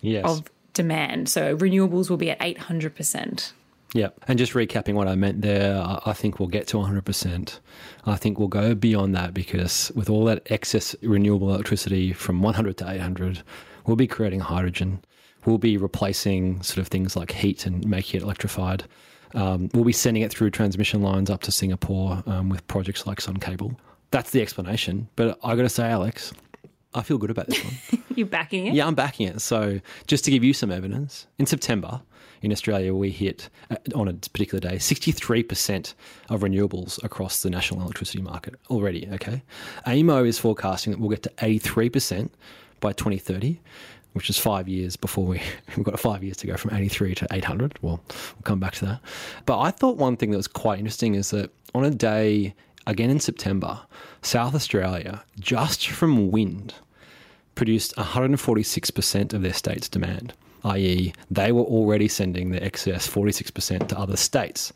[0.00, 0.24] Yes.
[0.24, 1.28] of demand.
[1.28, 3.52] So renewables will be at 800%.
[3.94, 4.08] Yeah.
[4.28, 7.60] And just recapping what I meant there, I I think we'll get to 100%.
[8.04, 12.76] I think we'll go beyond that because with all that excess renewable electricity from 100
[12.78, 13.42] to 800,
[13.86, 15.00] we'll be creating hydrogen.
[15.44, 18.84] We'll be replacing sort of things like heat and making it electrified.
[19.36, 23.20] Um, we'll be sending it through transmission lines up to Singapore um, with projects like
[23.20, 23.78] Sun Cable.
[24.10, 25.08] That's the explanation.
[25.14, 26.32] But I got to say, Alex,
[26.94, 28.02] I feel good about this one.
[28.16, 28.74] You're backing it?
[28.74, 29.40] Yeah, I'm backing it.
[29.40, 32.00] So, just to give you some evidence, in September
[32.42, 35.94] in Australia, we hit uh, on a particular day 63%
[36.30, 39.08] of renewables across the national electricity market already.
[39.12, 39.42] Okay.
[39.86, 42.30] AEMO is forecasting that we'll get to 83%
[42.80, 43.60] by 2030.
[44.16, 45.42] Which is five years before we
[45.76, 47.78] we've got five years to go from 83 to 800.
[47.82, 49.00] Well, we'll come back to that.
[49.44, 52.54] But I thought one thing that was quite interesting is that on a day
[52.86, 53.80] again in September,
[54.22, 56.74] South Australia, just from wind,
[57.54, 60.32] produced 146% of their state's demand,
[60.64, 64.72] i.e., they were already sending their excess 46% to other states.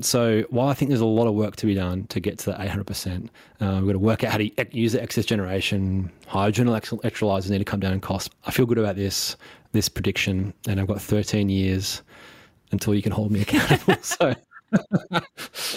[0.00, 2.46] So while I think there's a lot of work to be done to get to
[2.52, 3.28] that 800%,
[3.60, 6.10] uh, we've got to work out how to use the excess generation.
[6.26, 8.32] Hydrogen electrolyzers need to come down in cost.
[8.44, 9.36] I feel good about this
[9.72, 12.02] this prediction, and I've got 13 years
[12.72, 13.96] until you can hold me accountable.
[14.02, 14.34] so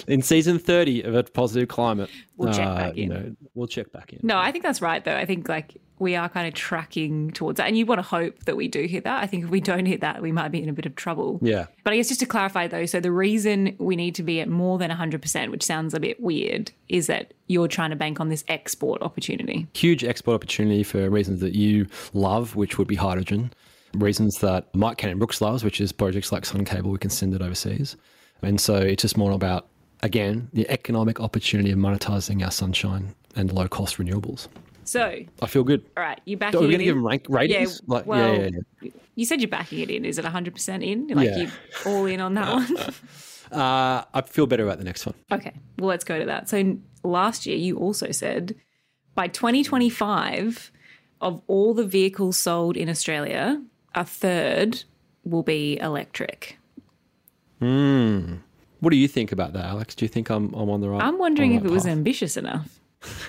[0.06, 3.08] in season 30 of a positive climate, We'll check uh, back you in.
[3.10, 4.20] know, we'll check back in.
[4.22, 5.16] No, I think that's right, though.
[5.16, 7.68] I think like we are kind of tracking towards that.
[7.68, 9.22] And you want to hope that we do hit that.
[9.22, 11.38] I think if we don't hit that, we might be in a bit of trouble.
[11.40, 11.66] Yeah.
[11.84, 14.48] But I guess just to clarify, though, so the reason we need to be at
[14.48, 18.28] more than 100%, which sounds a bit weird, is that you're trying to bank on
[18.30, 19.68] this export opportunity.
[19.74, 23.52] huge export opportunity for reasons that you love, which would be hydrogen.
[23.94, 27.42] Reasons that Mike Cannon-Brookes loves, which is projects like Sun Cable, we can send it
[27.42, 27.96] overseas.
[28.42, 29.68] And so it's just more about,
[30.02, 34.48] again, the economic opportunity of monetizing our sunshine and low cost renewables.
[34.84, 35.84] So, I feel good.
[35.96, 37.80] all right, you Are backing we it going to give them rank ratings?
[37.86, 38.90] Yeah, like, well, yeah, yeah, yeah.
[39.14, 40.04] You said you're backing it in.
[40.04, 41.08] Is it 100% in?
[41.08, 41.36] Like Yeah.
[41.38, 41.48] you
[41.86, 42.76] all in on that one?
[43.52, 45.14] Uh, I feel better about the next one.
[45.30, 46.48] Okay, well, let's go to that.
[46.48, 48.54] So last year, you also said
[49.14, 50.72] by 2025,
[51.20, 53.62] of all the vehicles sold in Australia,
[53.94, 54.84] a third
[55.24, 56.58] will be electric.
[57.60, 58.36] Hmm.
[58.80, 59.94] What do you think about that, Alex?
[59.94, 61.02] Do you think I'm, I'm on the right?
[61.02, 62.80] I'm wondering on if it right was ambitious enough.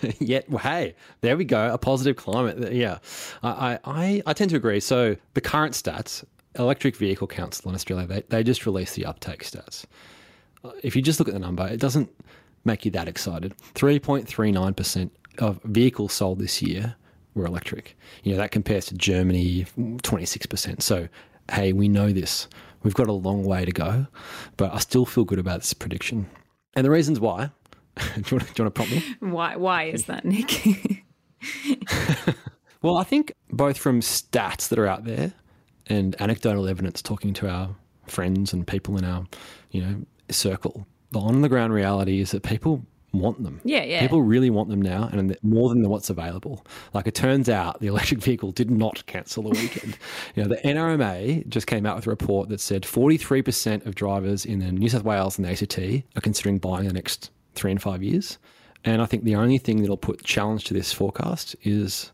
[0.49, 1.73] well, hey, there we go.
[1.73, 2.71] A positive climate.
[2.73, 2.99] Yeah,
[3.41, 4.79] I, I, I, I tend to agree.
[4.79, 6.23] So the current stats,
[6.57, 9.85] Electric Vehicle Council in Australia, they, they just released the uptake stats.
[10.63, 12.09] Uh, If you just look at the number, it doesn't
[12.65, 13.53] make you that excited.
[13.75, 16.95] 3.39% of vehicles sold this year
[17.33, 17.97] were electric.
[18.23, 20.81] You know, that compares to Germany, 26%.
[20.81, 21.07] So,
[21.51, 22.47] hey, we know this.
[22.83, 24.07] We've got a long way to go,
[24.57, 26.29] but I still feel good about this prediction.
[26.75, 27.49] And the reasons why,
[27.97, 29.03] do, you want to, do you want to prompt me?
[29.19, 29.55] Why?
[29.55, 31.03] Why is that, Nick?
[32.83, 35.33] Well, I think both from stats that are out there
[35.87, 37.75] and anecdotal evidence talking to our
[38.07, 39.25] friends and people in our,
[39.71, 43.61] you know, circle, the on the ground reality is that people want them.
[43.63, 44.01] Yeah, yeah.
[44.01, 46.65] People really want them now and more than what's available.
[46.93, 49.97] Like it turns out the electric vehicle did not cancel the weekend.
[50.35, 54.45] you know, the NRMA just came out with a report that said 43% of drivers
[54.45, 57.81] in the New South Wales and the ACT are considering buying the next three and
[57.81, 58.37] five years.
[58.85, 62.11] And I think the only thing that'll put challenge to this forecast is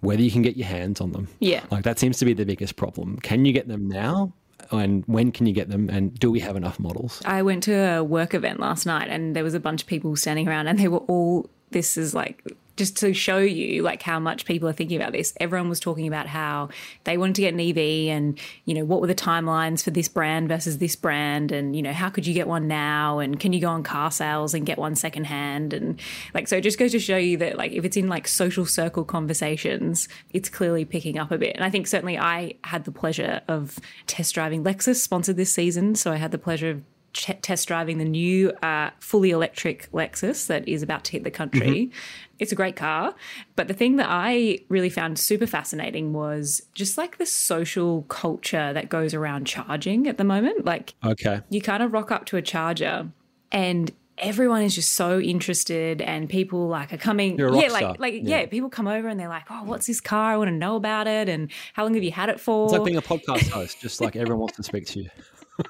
[0.00, 1.28] whether you can get your hands on them.
[1.40, 1.64] Yeah.
[1.70, 3.18] Like that seems to be the biggest problem.
[3.18, 4.32] Can you get them now?
[4.70, 5.90] And when can you get them?
[5.90, 7.20] And do we have enough models?
[7.24, 10.14] I went to a work event last night and there was a bunch of people
[10.16, 12.42] standing around and they were all this is like
[12.76, 15.32] just to show you like how much people are thinking about this.
[15.38, 16.70] Everyone was talking about how
[17.04, 20.08] they wanted to get an EV and you know what were the timelines for this
[20.08, 23.52] brand versus this brand and you know how could you get one now and can
[23.52, 25.72] you go on car sales and get one secondhand?
[25.72, 26.00] And
[26.32, 28.66] like so it just goes to show you that like if it's in like social
[28.66, 31.54] circle conversations it's clearly picking up a bit.
[31.54, 34.64] And I think certainly I had the pleasure of test driving.
[34.64, 36.82] Lexus sponsored this season so I had the pleasure of
[37.14, 41.30] ch- test driving the new uh, fully electric Lexus that is about to hit the
[41.30, 41.90] country.
[42.38, 43.14] It's a great car.
[43.56, 48.72] But the thing that I really found super fascinating was just like the social culture
[48.74, 50.64] that goes around charging at the moment.
[50.66, 51.40] Like, Okay.
[51.48, 53.08] you kind of rock up to a charger
[53.50, 57.68] and everyone is just so interested and people like are coming You're a rock yeah
[57.68, 57.80] star.
[57.90, 58.40] like like Yeah.
[58.42, 58.46] yeah.
[58.46, 61.08] people come over and they're like oh what's this car i want to know about
[61.08, 63.80] it and how long have you had it for It's like being a podcast host,
[63.80, 65.10] just like everyone wants to speak to you.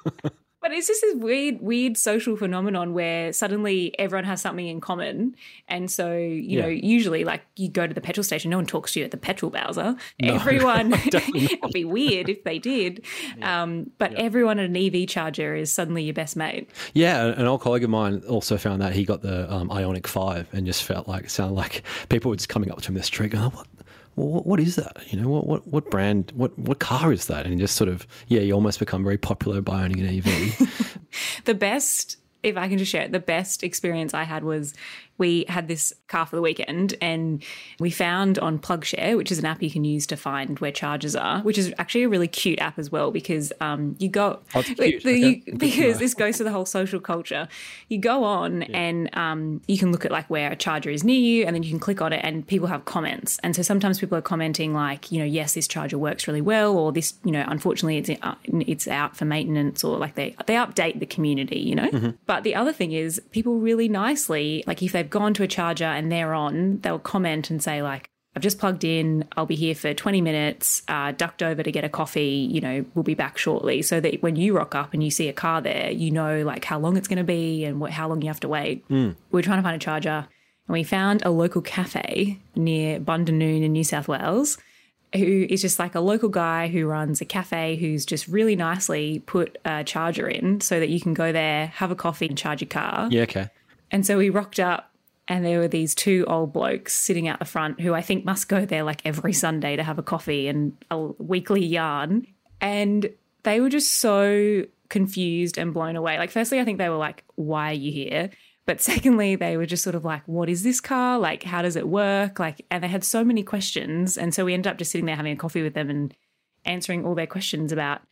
[0.65, 5.37] But it's just this weird, weird social phenomenon where suddenly everyone has something in common.
[5.69, 8.95] And so, you know, usually like you go to the petrol station, no one talks
[8.95, 9.95] to you at the petrol bowser.
[10.23, 13.05] everyone, it'd be weird if they did.
[13.43, 16.71] Um, but everyone at an EV charger is suddenly your best mate.
[16.95, 20.49] Yeah, an old colleague of mine also found that he got the um, Ioniq Five
[20.55, 23.01] and just felt like it sounded like people were just coming up to him in
[23.03, 23.67] the street going, "What?
[24.17, 24.97] Well, what, what is that?
[25.09, 27.47] You know, what, what, what brand, what, what car is that?
[27.47, 30.99] And just sort of, yeah, you almost become very popular by owning an EV.
[31.45, 34.75] the best, if I can just share it, the best experience I had was
[35.19, 37.43] we had this car for the weekend and
[37.79, 41.15] we found on PlugShare, which is an app you can use to find where charges
[41.15, 44.63] are, which is actually a really cute app as well because um, you go oh,
[44.63, 44.79] cute.
[44.79, 45.43] The, okay.
[45.47, 47.49] you, because this goes to the whole social culture.
[47.89, 48.69] You go on yeah.
[48.77, 51.63] and um, you can look at like where a charger is near you, and then
[51.63, 53.39] you can click on it, and people have comments.
[53.43, 56.77] And so sometimes people are commenting like, you know, yes, this charger works really well,
[56.77, 60.55] or this, you know, unfortunately it's uh, it's out for maintenance, or like they they
[60.55, 61.91] update the community, you know.
[61.91, 62.11] Mm-hmm.
[62.27, 65.49] But the other thing is people really nicely like if they they've gone to a
[65.49, 69.29] charger and they're on, they'll comment and say, like, I've just plugged in.
[69.37, 72.49] I'll be here for 20 minutes, uh, ducked over to get a coffee.
[72.51, 73.83] You know, we'll be back shortly.
[73.83, 76.65] So that when you rock up and you see a car there, you know, like
[76.65, 78.89] how long it's going to be and what, how long you have to wait.
[78.89, 79.15] Mm.
[79.31, 80.27] We're trying to find a charger
[80.67, 84.59] and we found a local cafe near Bundanoon in New South Wales
[85.15, 89.23] who is just like a local guy who runs a cafe who's just really nicely
[89.27, 92.63] put a charger in so that you can go there, have a coffee and charge
[92.63, 93.07] your car.
[93.13, 93.49] Yeah, okay.
[93.93, 94.91] And so we rocked up
[95.27, 98.49] and there were these two old blokes sitting out the front who I think must
[98.49, 102.27] go there like every Sunday to have a coffee and a weekly yarn.
[102.61, 103.11] And
[103.43, 106.19] they were just so confused and blown away.
[106.19, 108.31] Like, firstly, I think they were like, Why are you here?
[108.67, 111.19] But secondly, they were just sort of like, What is this car?
[111.19, 112.39] Like, how does it work?
[112.39, 114.19] Like, and they had so many questions.
[114.19, 116.15] And so we ended up just sitting there having a coffee with them and
[116.67, 118.03] answering all their questions about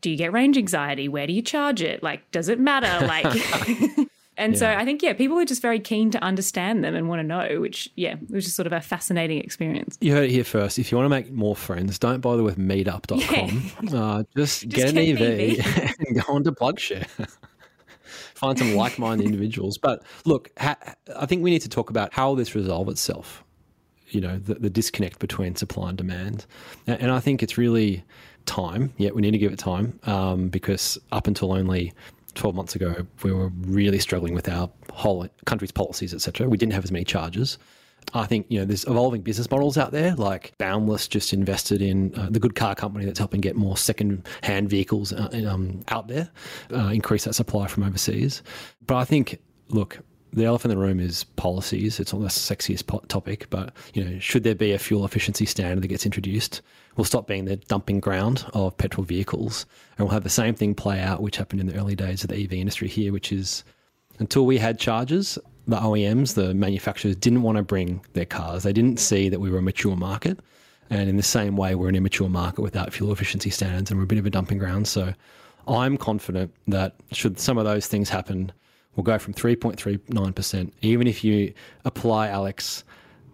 [0.00, 1.08] do you get range anxiety?
[1.08, 2.02] Where do you charge it?
[2.02, 3.04] Like, does it matter?
[3.06, 3.26] Like,
[4.38, 4.58] And yeah.
[4.58, 7.24] so I think, yeah, people are just very keen to understand them and want to
[7.24, 9.98] know, which, yeah, it was just sort of a fascinating experience.
[10.00, 10.78] You heard it here first.
[10.78, 13.72] If you want to make more friends, don't bother with meetup.com.
[13.82, 13.98] Yeah.
[13.98, 15.94] Uh, just, just, get, an EV, EV.
[16.06, 17.08] and go on to PlugShare.
[18.34, 19.76] Find some like minded individuals.
[19.76, 20.78] But look, ha-
[21.16, 23.42] I think we need to talk about how this resolve itself.
[24.10, 26.46] You know, the, the disconnect between supply and demand.
[26.86, 28.04] And, and I think it's really
[28.46, 28.94] time.
[28.98, 31.92] Yeah, we need to give it time um, because up until only
[32.34, 36.48] 12 months ago, we were really struggling with our whole country's policies, etc.
[36.48, 37.58] We didn't have as many charges.
[38.14, 42.14] I think you know there's evolving business models out there, like Boundless just invested in
[42.14, 46.30] uh, the Good Car Company that's helping get more second-hand vehicles uh, um, out there,
[46.72, 48.42] uh, increase that supply from overseas.
[48.86, 49.98] But I think, look,
[50.32, 52.00] the elephant in the room is policies.
[52.00, 55.82] It's not the sexiest topic, but you know, should there be a fuel efficiency standard
[55.82, 56.60] that gets introduced?
[56.96, 60.74] We'll stop being the dumping ground of petrol vehicles, and we'll have the same thing
[60.74, 63.64] play out, which happened in the early days of the EV industry here, which is
[64.18, 68.64] until we had chargers, the OEMs, the manufacturers, didn't want to bring their cars.
[68.64, 70.40] They didn't see that we were a mature market,
[70.90, 74.04] and in the same way, we're an immature market without fuel efficiency standards, and we're
[74.04, 74.88] a bit of a dumping ground.
[74.88, 75.14] So,
[75.68, 78.52] I'm confident that should some of those things happen
[78.98, 80.72] will go from 3.39%.
[80.82, 82.82] Even if you apply, Alex,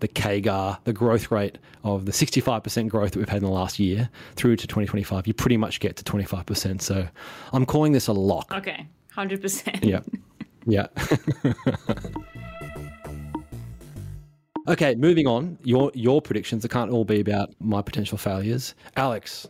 [0.01, 3.79] the CAGR, the growth rate of the 65% growth that we've had in the last
[3.79, 6.83] year through to 2025, you pretty much get to 25%.
[6.83, 7.09] So
[7.55, 8.53] I'm calling this a lock.
[8.53, 9.83] Okay, 100%.
[9.83, 10.01] Yeah.
[10.67, 10.89] Yeah.
[14.69, 15.59] okay, moving on.
[15.63, 18.75] Your your predictions, it can't all be about my potential failures.
[18.97, 19.47] Alex.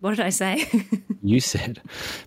[0.00, 0.66] What did I say?
[1.22, 1.80] you said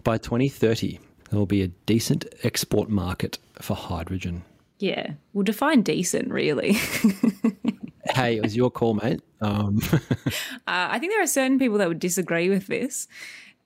[0.04, 1.00] by 2030,
[1.32, 4.44] there will be a decent export market for hydrogen.
[4.80, 6.74] Yeah, we'll define decent, really.
[8.14, 9.22] hey, it was your call, mate.
[9.40, 9.80] Um.
[9.94, 13.08] uh, I think there are certain people that would disagree with this.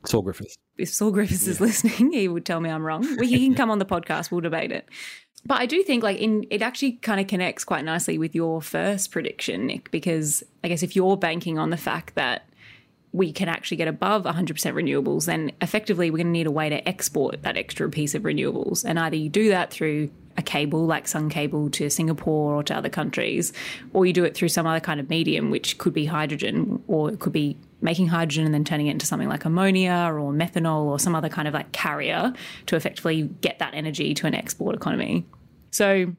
[0.05, 0.55] Saul Griffiths.
[0.77, 1.51] If Saul Griffiths yeah.
[1.51, 3.03] is listening, he would tell me I'm wrong.
[3.19, 4.29] He can come on the podcast.
[4.29, 4.87] We'll debate it.
[5.43, 8.61] But I do think like in it actually kind of connects quite nicely with your
[8.61, 12.47] first prediction, Nick, because I guess if you're banking on the fact that
[13.15, 16.69] we can actually get above 100% renewables, then effectively we're going to need a way
[16.69, 18.83] to export that extra piece of renewables.
[18.83, 22.75] And either you do that through a cable like Sun Cable to Singapore or to
[22.75, 23.53] other countries,
[23.93, 27.09] or you do it through some other kind of medium, which could be hydrogen, or
[27.09, 30.83] it could be making hydrogen and then turning it into something like ammonia or methanol
[30.83, 32.33] or some other kind of like carrier
[32.65, 35.25] to effectively get that energy to an export economy.
[35.71, 36.13] So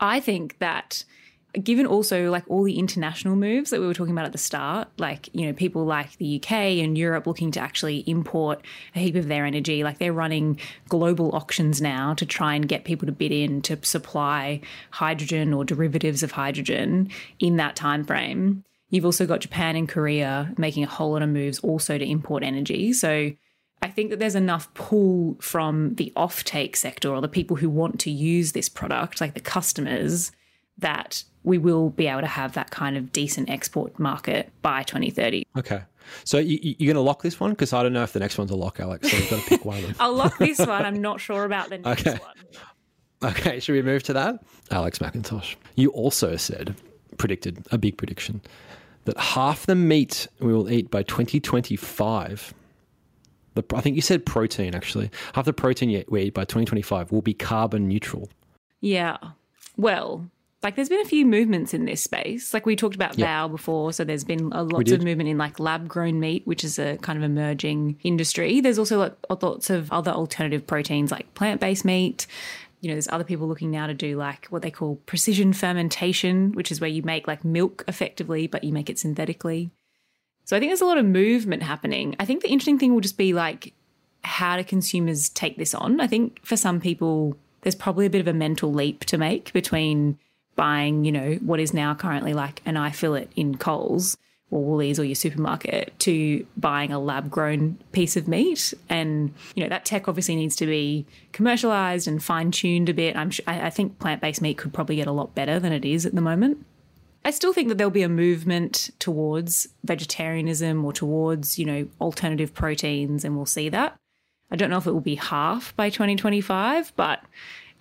[0.00, 1.04] I think that
[1.52, 4.88] given also like all the international moves that we were talking about at the start,
[4.98, 9.16] like, you know, people like the UK and Europe looking to actually import a heap
[9.16, 10.58] of their energy, like they're running
[10.88, 14.60] global auctions now to try and get people to bid in to supply
[14.90, 18.64] hydrogen or derivatives of hydrogen in that time frame.
[18.90, 22.42] You've also got Japan and Korea making a whole lot of moves also to import
[22.42, 22.92] energy.
[22.92, 23.32] So
[23.82, 27.98] I think that there's enough pull from the offtake sector or the people who want
[28.00, 30.32] to use this product, like the customers,
[30.80, 35.46] that we will be able to have that kind of decent export market by 2030.
[35.56, 35.82] Okay.
[36.24, 37.50] So you, are going to lock this one?
[37.50, 39.10] Because I don't know if the next one's a lock, Alex.
[39.10, 39.94] So you've got to pick one of them.
[40.00, 40.84] I'll lock this one.
[40.84, 42.18] I'm not sure about the next okay.
[42.18, 43.30] one.
[43.32, 43.60] Okay.
[43.60, 44.42] Should we move to that?
[44.70, 45.56] Alex McIntosh.
[45.76, 46.74] You also said,
[47.16, 48.40] predicted a big prediction
[49.04, 52.54] that half the meat we will eat by 2025,
[53.54, 57.22] the, I think you said protein actually, half the protein we eat by 2025 will
[57.22, 58.28] be carbon neutral.
[58.80, 59.16] Yeah.
[59.76, 60.30] Well,
[60.62, 62.52] like there's been a few movements in this space.
[62.52, 63.14] Like we talked about.
[63.14, 66.64] Vow before, so there's been a lots of movement in like lab grown meat, which
[66.64, 68.60] is a kind of emerging industry.
[68.60, 72.26] There's also like lots of other alternative proteins like plant based meat.
[72.80, 76.52] You know, there's other people looking now to do like what they call precision fermentation,
[76.52, 79.70] which is where you make like milk effectively, but you make it synthetically.
[80.44, 82.16] So I think there's a lot of movement happening.
[82.18, 83.72] I think the interesting thing will just be like
[84.22, 86.00] how do consumers take this on?
[86.00, 89.52] I think for some people, there's probably a bit of a mental leap to make
[89.52, 90.18] between
[90.60, 94.18] buying, you know, what is now currently like an eye fillet in Coles
[94.50, 98.74] or Woolies or your supermarket to buying a lab grown piece of meat.
[98.90, 103.16] And, you know, that tech obviously needs to be commercialized and fine tuned a bit.
[103.16, 106.04] I'm I think plant based meat could probably get a lot better than it is
[106.04, 106.66] at the moment.
[107.24, 112.52] I still think that there'll be a movement towards vegetarianism or towards, you know, alternative
[112.52, 113.96] proteins, and we'll see that.
[114.50, 117.22] I don't know if it will be half by 2025, but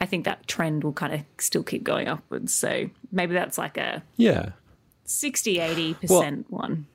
[0.02, 2.54] I think that trend will kind of still keep going upwards.
[2.54, 4.52] So maybe that's like a Yeah.
[5.06, 6.86] 60, 80% one.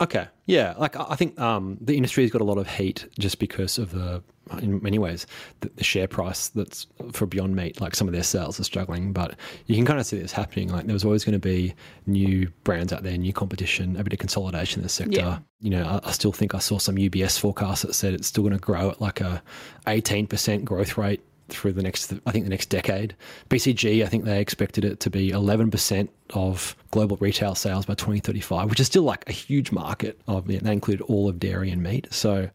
[0.00, 0.26] Okay.
[0.46, 0.74] Yeah.
[0.78, 3.92] Like I think um, the industry has got a lot of heat just because of
[3.92, 4.22] the,
[4.60, 5.26] in many ways,
[5.60, 7.80] the, the share price that's for Beyond Meat.
[7.80, 9.36] Like some of their sales are struggling, but
[9.66, 10.68] you can kind of see this happening.
[10.68, 11.74] Like there was always going to be
[12.06, 15.20] new brands out there, new competition, a bit of consolidation in the sector.
[15.20, 15.38] Yeah.
[15.60, 18.42] You know, I, I still think I saw some UBS forecasts that said it's still
[18.42, 19.42] going to grow at like a
[19.86, 21.22] 18% growth rate
[21.52, 23.14] through the next, I think the next decade.
[23.50, 28.70] BCG, I think they expected it to be 11% of global retail sales by 2035,
[28.70, 30.20] which is still like a huge market.
[30.26, 32.08] Of That included all of dairy and meat.
[32.10, 32.50] So,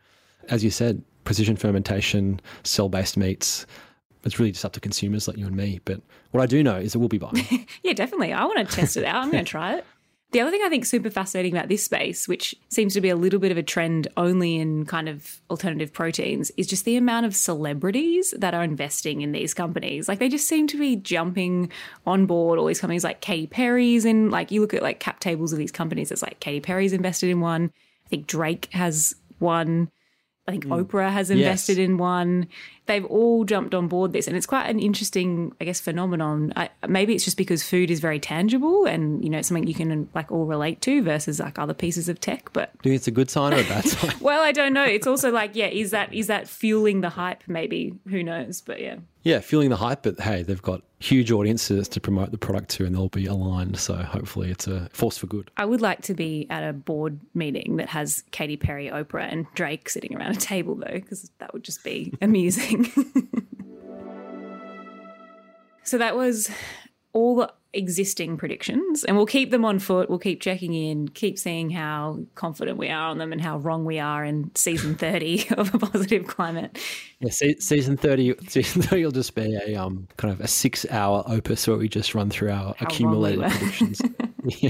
[0.49, 3.65] as you said, precision fermentation, cell-based meats.
[4.23, 5.79] It's really just up to consumers like you and me.
[5.85, 7.67] But what I do know is that we'll be buying.
[7.83, 8.33] Yeah, definitely.
[8.33, 9.23] I want to test it out.
[9.23, 9.85] I'm going to try it.
[10.32, 13.15] The other thing I think super fascinating about this space, which seems to be a
[13.15, 17.25] little bit of a trend only in kind of alternative proteins, is just the amount
[17.25, 20.09] of celebrities that are investing in these companies.
[20.09, 21.71] Like they just seem to be jumping
[22.05, 25.21] on board all these companies like Katy Perry's and like you look at like cap
[25.21, 27.71] tables of these companies, it's like Katy Perry's invested in one.
[28.05, 29.91] I think Drake has one.
[30.47, 30.85] I think mm.
[30.85, 32.47] Oprah has invested in one.
[32.85, 36.53] They've all jumped on board this, and it's quite an interesting, I guess, phenomenon.
[36.55, 39.73] I, maybe it's just because food is very tangible, and you know, it's something you
[39.73, 42.49] can like all relate to versus like other pieces of tech.
[42.53, 44.15] But do you think it's a good sign or a bad sign?
[44.21, 44.85] well, I don't know.
[44.85, 47.43] It's also like, yeah, is that is that fueling the hype?
[47.47, 48.61] Maybe who knows?
[48.61, 48.97] But yeah,
[49.28, 52.86] yeah, feeling the hype, but hey, they've got huge audiences to promote the product to,
[52.86, 53.78] and they'll be aligned.
[53.78, 55.51] So hopefully, it's a force for good.
[55.57, 59.45] I would like to be at a board meeting that has Katy Perry, Oprah, and
[59.53, 62.86] Drake sitting around a table though, because that would just be amusing.
[65.84, 66.49] so that was
[67.18, 70.09] all the existing predictions, and we'll keep them on foot.
[70.09, 73.86] We'll keep checking in, keep seeing how confident we are on them and how wrong
[73.86, 76.78] we are in season 30 of a positive climate.
[77.20, 78.34] Yeah, se- season thirty.
[78.47, 82.13] Season thirty will just be a um kind of a six-hour opus where we just
[82.15, 84.01] run through our How wrong we accumulated predictions.
[84.43, 84.70] yeah.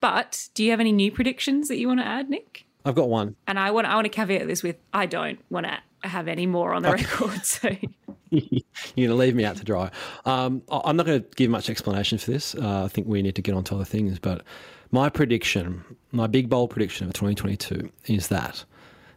[0.00, 2.66] But do you have any new predictions that you want to add, Nick?
[2.84, 3.36] I've got one.
[3.46, 6.46] And I want I want to caveat this with I don't want to have any
[6.46, 7.44] more on the record.
[7.44, 7.70] So
[8.30, 8.50] You're
[8.96, 9.90] going to leave me out to dry.
[10.24, 12.54] Um, I'm not going to give much explanation for this.
[12.54, 14.18] Uh, I think we need to get on to other things.
[14.18, 14.42] But
[14.90, 18.64] my prediction, my big bold prediction of 2022 is that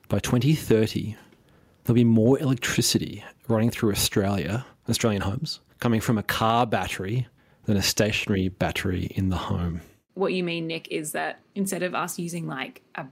[0.10, 1.16] by 2030,
[1.84, 7.28] there'll be more electricity running through Australia, Australian homes, coming from a car battery
[7.66, 9.82] than a stationary battery in the home.
[10.14, 13.06] what you mean, Nick, is that instead of us using like a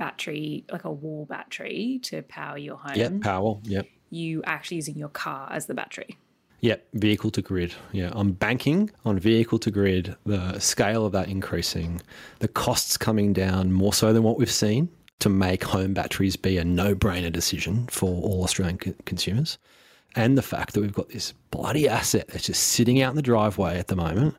[0.00, 3.58] battery, like a wall battery to power your home, Yep, power.
[3.64, 3.86] Yep.
[4.10, 6.16] you actually using your car as the battery.
[6.62, 7.72] Yep, vehicle to grid.
[7.92, 12.02] Yeah, I'm banking on vehicle to grid, the scale of that increasing,
[12.40, 14.88] the costs coming down more so than what we've seen
[15.20, 19.58] to make home batteries be a no brainer decision for all Australian co- consumers.
[20.16, 23.22] And the fact that we've got this bloody asset that's just sitting out in the
[23.22, 24.34] driveway at the moment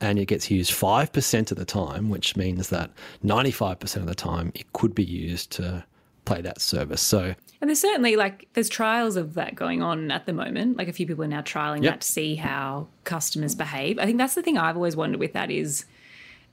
[0.00, 2.90] and it gets used 5% of the time, which means that
[3.24, 5.84] 95% of the time it could be used to
[6.24, 7.00] play that service.
[7.00, 10.76] So, And there's certainly like there's trials of that going on at the moment.
[10.76, 11.92] Like a few people are now trialing Yep.
[11.92, 13.98] that to see how customers behave.
[13.98, 15.84] I think that's the thing I've always wondered with that is,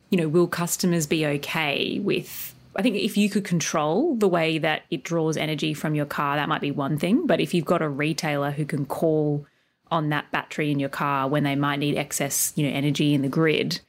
[0.09, 4.57] you know, will customers be okay with I think if you could control the way
[4.57, 7.27] that it draws energy from your car, that might be one thing.
[7.27, 9.45] But if you've got a retailer who can call
[9.93, 13.21] on that battery in your car when they might need excess, you know, energy in
[13.21, 13.79] the grid,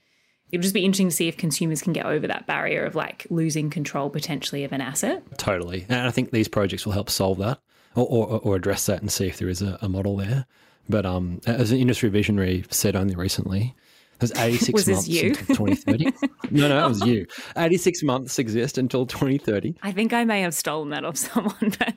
[0.52, 3.26] it'll just be interesting to see if consumers can get over that barrier of like
[3.30, 5.22] losing control potentially of an asset.
[5.38, 5.86] Totally.
[5.88, 7.58] And I think these projects will help solve that
[7.96, 10.46] or, or, or address that and see if there is a, a model there.
[10.88, 13.74] But um, as an industry visionary said only recently,
[14.18, 16.04] There's 86 Was months until 2030.
[16.50, 17.26] no, no, it was you.
[17.56, 19.76] 86 months exist until 2030.
[19.82, 21.94] I think I may have stolen that off someone, but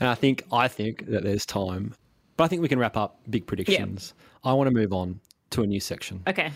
[0.00, 1.94] And I think I think that there's time.
[2.36, 4.14] But I think we can wrap up big predictions.
[4.44, 5.20] I want to move on
[5.50, 6.22] to a new section.
[6.26, 6.50] okay.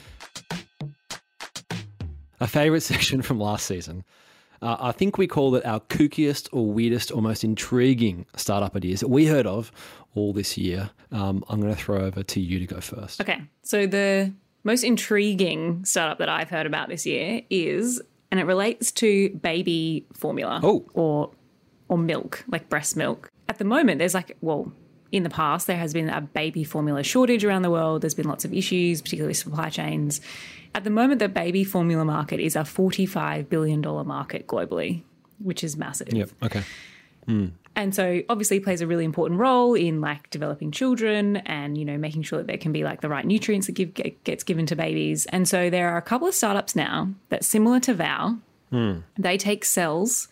[2.40, 4.04] A favorite section from last season.
[4.62, 9.00] Uh, I think we call it our kookiest or weirdest or most intriguing startup ideas
[9.00, 9.72] that we heard of
[10.14, 10.90] all this year.
[11.12, 13.20] Um, I'm going to throw over to you to go first.
[13.22, 13.40] Okay.
[13.62, 14.32] So the
[14.64, 20.06] most intriguing startup that I've heard about this year is, and it relates to baby
[20.12, 20.84] formula Oh.
[20.94, 21.30] or
[21.88, 23.28] or milk, like breast milk.
[23.48, 24.70] At the moment, there's like, well,
[25.12, 28.02] in the past, there has been a baby formula shortage around the world.
[28.02, 30.20] There's been lots of issues, particularly supply chains.
[30.74, 35.02] At the moment, the baby formula market is a $45 billion market globally,
[35.38, 36.12] which is massive.
[36.12, 36.30] Yep.
[36.44, 36.62] Okay.
[37.26, 37.46] Hmm.
[37.76, 41.96] And so obviously plays a really important role in like developing children and you know
[41.96, 44.66] making sure that there can be like the right nutrients that give get, gets given
[44.66, 45.26] to babies.
[45.26, 48.38] And so there are a couple of startups now that similar to Vow,
[48.70, 48.98] hmm.
[49.16, 50.28] they take cells,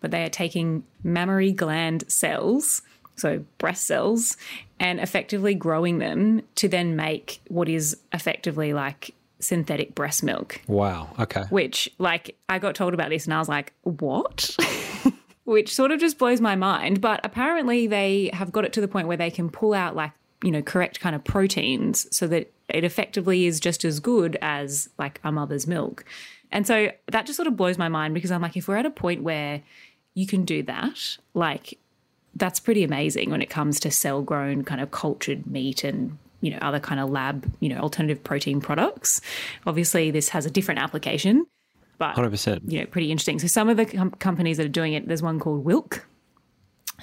[0.00, 2.82] but they are taking mammary gland cells,
[3.16, 4.36] so breast cells,
[4.78, 11.08] and effectively growing them to then make what is effectively like synthetic breast milk Wow.
[11.18, 11.44] Okay.
[11.48, 14.54] which like I got told about this and I was like, what?
[15.44, 17.00] which sort of just blows my mind.
[17.00, 20.12] But apparently they have got it to the point where they can pull out like,
[20.44, 24.88] you know, correct kind of proteins so that it effectively is just as good as
[24.98, 26.04] like a mother's milk.
[26.52, 28.86] And so that just sort of blows my mind because I'm like, if we're at
[28.86, 29.62] a point where
[30.14, 31.78] you can do that, like
[32.36, 36.50] that's pretty amazing when it comes to cell grown kind of cultured meat and you
[36.50, 39.20] know other kind of lab you know alternative protein products
[39.66, 41.44] obviously this has a different application
[41.98, 42.60] but 100%.
[42.70, 45.22] you know pretty interesting so some of the com- companies that are doing it there's
[45.22, 46.06] one called wilk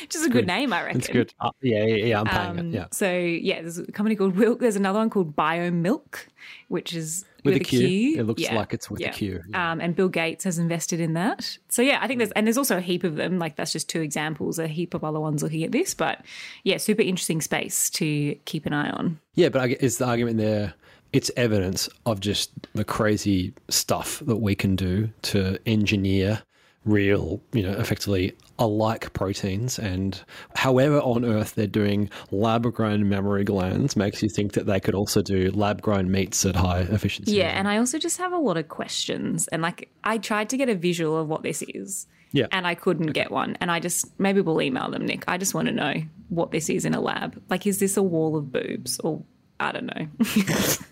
[0.00, 1.32] which is a good, name i reckon It's good.
[1.40, 2.20] Uh, yeah, yeah, yeah.
[2.20, 2.74] I'm paying Um, it.
[2.74, 2.86] Yeah.
[2.90, 4.60] So yeah, there's a company called Wilk.
[4.60, 6.26] There's another one called Biomilq,
[6.68, 7.78] which is With with, a Q.
[7.80, 8.20] Q.
[8.20, 9.12] It looks Yeah, like it's with a yeah.
[9.54, 11.58] Um, and Bill Gates has invested in that.
[11.68, 13.38] So yeah, I think there's and there's also a heap of them.
[13.38, 14.58] Like that's just two examples.
[14.58, 16.24] A heap of other ones looking at this, but
[16.64, 19.18] yeah, super interesting space to keep an eye on.
[19.34, 20.74] Yeah, but I is the argument there?
[21.12, 26.42] It's evidence of just the crazy stuff that we can do to engineer
[26.84, 29.78] real, you know, effectively alike proteins.
[29.78, 30.20] And
[30.54, 34.94] however on earth they're doing lab grown mammary glands makes you think that they could
[34.94, 37.32] also do lab grown meats at high efficiency.
[37.32, 39.48] Yeah, and I also just have a lot of questions.
[39.48, 42.06] And like, I tried to get a visual of what this is.
[42.32, 42.46] Yeah.
[42.50, 43.56] And I couldn't get one.
[43.60, 45.24] And I just, maybe we'll email them, Nick.
[45.28, 45.94] I just want to know
[46.30, 47.40] what this is in a lab.
[47.50, 48.98] Like, is this a wall of boobs?
[49.00, 49.22] Or
[49.60, 50.08] I don't know.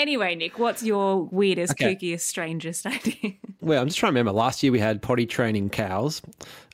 [0.00, 1.94] anyway, Nick, what's your weirdest, Okay.
[1.94, 3.32] kookiest, strangest idea?
[3.60, 4.32] Well, I'm just trying to remember.
[4.32, 6.22] Last year we had potty training cows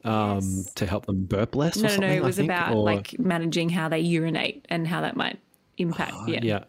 [0.05, 1.77] um, to help them burp less.
[1.77, 2.13] or no, no, no.
[2.13, 5.39] It was think, about or- like managing how they urinate and how that might
[5.79, 6.15] impact.
[6.29, 6.41] yeah.
[6.43, 6.65] yeah.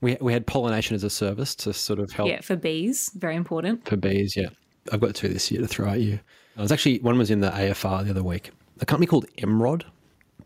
[0.00, 3.36] We, we had pollination as a service to sort of help Yeah, for bees, very
[3.36, 3.88] important.
[3.88, 4.36] for bees.
[4.36, 4.48] Yeah,
[4.92, 6.20] I've got two this year to throw at you.
[6.58, 8.50] I was actually one was in the AFR the other week.
[8.80, 9.84] A company called Emrod.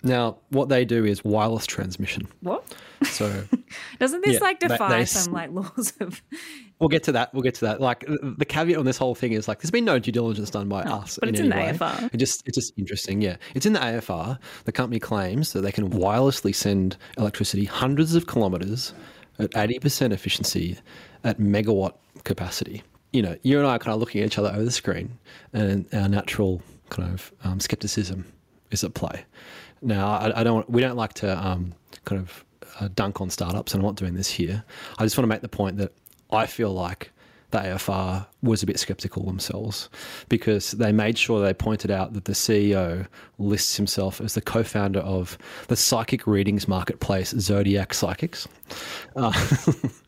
[0.02, 2.28] Now, what they do is wireless transmission.
[2.40, 2.64] What?
[3.04, 3.44] So
[3.98, 6.22] Doesn't this Yeah, like defy they some like laws of
[6.78, 7.32] we'll get to that.
[7.34, 7.80] We'll get to that.
[7.80, 10.68] Like the caveat on this whole thing is like there's been no due diligence done
[10.68, 11.18] by us.
[11.18, 11.72] but in it's in the way.
[11.72, 12.12] AFR.
[12.12, 13.22] It just it's just interesting.
[13.22, 14.38] Yeah, it's in the AFR.
[14.64, 18.94] The company claims that they can wirelessly send electricity hundreds of kilometers
[19.38, 20.76] at 80% efficiency
[21.24, 22.82] at megawatt capacity.
[23.12, 25.18] You know, you and I are kind of looking at each other over the screen,
[25.52, 28.26] and our natural kind of um, skepticism
[28.70, 29.24] is at play.
[29.82, 30.68] Now, I, I don't.
[30.68, 31.74] We don't like to um,
[32.04, 32.44] kind of
[32.80, 34.64] uh, dunk on startups, and I'm not doing this here.
[34.98, 35.92] I just want to make the point that
[36.30, 37.10] I feel like
[37.50, 39.88] the AFR was a bit skeptical themselves
[40.28, 43.06] because they made sure they pointed out that the CEO
[43.38, 48.46] lists himself as the co-founder of the psychic readings marketplace Zodiac Psychics.
[49.16, 49.32] Uh,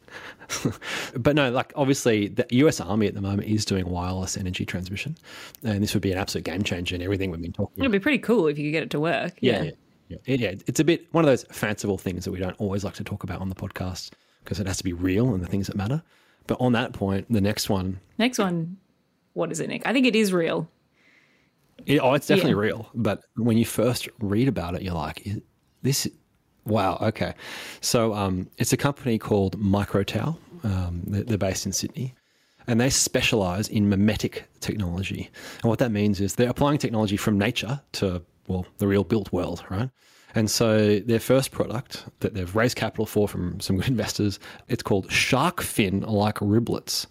[1.16, 5.16] but no, like obviously the US Army at the moment is doing wireless energy transmission,
[5.62, 7.84] and this would be an absolute game changer in everything we've been talking about.
[7.84, 9.34] It'd be pretty cool if you could get it to work.
[9.40, 9.70] Yeah, yeah,
[10.08, 10.36] yeah.
[10.36, 13.04] Yeah, It's a bit one of those fanciful things that we don't always like to
[13.04, 14.10] talk about on the podcast
[14.42, 16.02] because it has to be real and the things that matter.
[16.46, 18.76] But on that point, the next one, Next one,
[19.34, 19.82] what is it, Nick?
[19.86, 20.68] I think it is real.
[21.86, 22.56] it, oh, it's definitely Yeah.
[22.72, 22.90] real.
[22.94, 25.26] But when you first read about it, you're like,
[25.82, 26.08] this,
[26.64, 27.34] wow, okay.
[27.80, 30.36] So um, it's a company called MicroTau.
[30.64, 32.14] Um, they're, they're based in Sydney.
[32.66, 35.30] And they specialize in mimetic technology.
[35.62, 39.32] And what that means is they're applying technology from nature to, well, the real built
[39.32, 39.90] world, right?
[40.34, 44.38] And so their first product that they've raised capital for from some good investors,
[44.68, 47.06] it's called shark fin like riblets.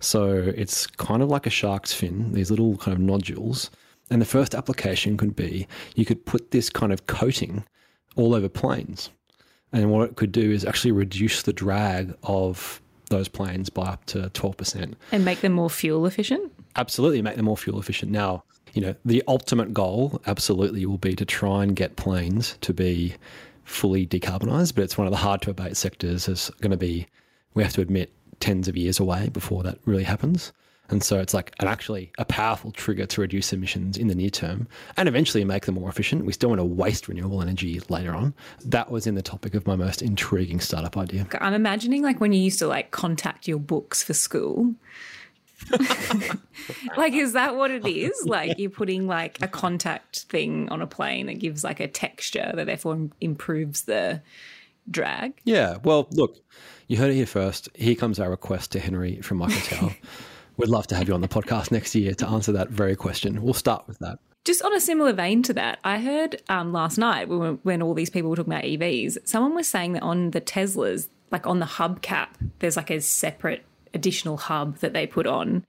[0.00, 3.70] So it's kind of like a shark's fin, these little kind of nodules.
[4.10, 7.64] And the first application could be you could put this kind of coating
[8.16, 9.10] all over planes.
[9.72, 14.04] And what it could do is actually reduce the drag of those planes by up
[14.06, 14.94] to 12%.
[15.12, 16.52] And make them more fuel efficient?
[16.76, 18.10] Absolutely, make them more fuel efficient.
[18.10, 22.72] Now, you know, the ultimate goal absolutely will be to try and get planes to
[22.72, 23.14] be
[23.64, 26.28] fully decarbonised, but it's one of the hard to abate sectors.
[26.28, 27.06] Is going to be,
[27.54, 30.52] we have to admit, tens of years away before that really happens.
[30.90, 34.30] And so it's like an actually a powerful trigger to reduce emissions in the near
[34.30, 36.24] term and eventually make them more efficient.
[36.24, 38.34] We still want to waste renewable energy later on.
[38.64, 41.26] That was in the topic of my most intriguing startup idea.
[41.40, 44.74] I'm imagining like when you used to like contact your books for school.
[46.96, 50.86] like is that what it is like you're putting like a contact thing on a
[50.86, 54.20] plane that gives like a texture that therefore improves the
[54.90, 56.36] drag yeah well look
[56.88, 59.94] you heard it here first here comes our request to henry from MicroTau
[60.56, 63.42] We'd love to have you on the podcast next year to answer that very question.
[63.42, 64.18] We'll start with that.
[64.44, 67.94] Just on a similar vein to that, I heard um, last night when, when all
[67.94, 71.60] these people were talking about EVs, someone was saying that on the Teslas, like on
[71.60, 72.28] the hubcap,
[72.58, 75.64] there's like a separate additional hub that they put on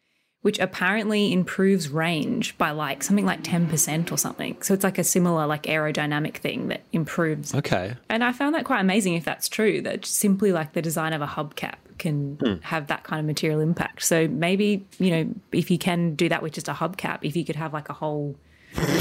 [0.45, 4.55] which apparently improves range by like something like 10% or something.
[4.61, 7.55] So it's like a similar like aerodynamic thing that improves.
[7.55, 7.95] Okay.
[8.09, 11.23] And I found that quite amazing if that's true, that simply like the design of
[11.23, 12.55] a hubcap can hmm.
[12.61, 14.03] have that kind of material impact.
[14.03, 17.45] So maybe, you know, if you can do that with just a hubcap, if you
[17.45, 18.35] could have like a whole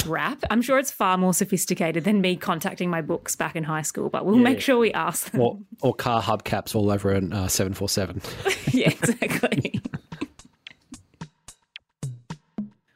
[0.07, 0.42] wrap.
[0.51, 4.09] I'm sure it's far more sophisticated than me contacting my books back in high school,
[4.09, 4.42] but we'll yeah.
[4.42, 5.40] make sure we ask them.
[5.40, 8.22] Or, or car hubcaps all over an uh, 747.
[8.72, 9.80] yeah, exactly.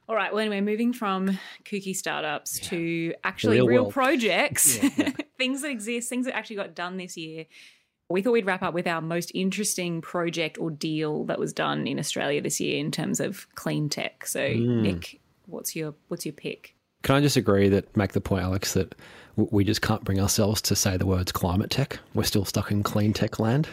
[0.09, 0.33] All right.
[0.33, 2.69] Well, anyway, moving from kooky startups yeah.
[2.71, 5.13] to actually real, real projects, yeah, yeah.
[5.39, 7.45] things that exist, things that actually got done this year.
[8.11, 11.87] We thought we'd wrap up with our most interesting project or deal that was done
[11.87, 14.27] in Australia this year in terms of clean tech.
[14.27, 14.83] So, mm.
[14.83, 16.75] Nick, what's your what's your pick?
[17.03, 18.95] Can I just agree that make the point, Alex, that
[19.37, 21.99] we just can't bring ourselves to say the words climate tech.
[22.15, 23.69] We're still stuck in clean tech land.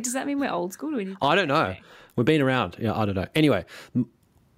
[0.00, 0.92] Does that mean we're old school?
[0.92, 1.74] Do I don't know.
[2.16, 2.76] We've been around.
[2.78, 3.26] Yeah, I don't know.
[3.34, 3.64] Anyway,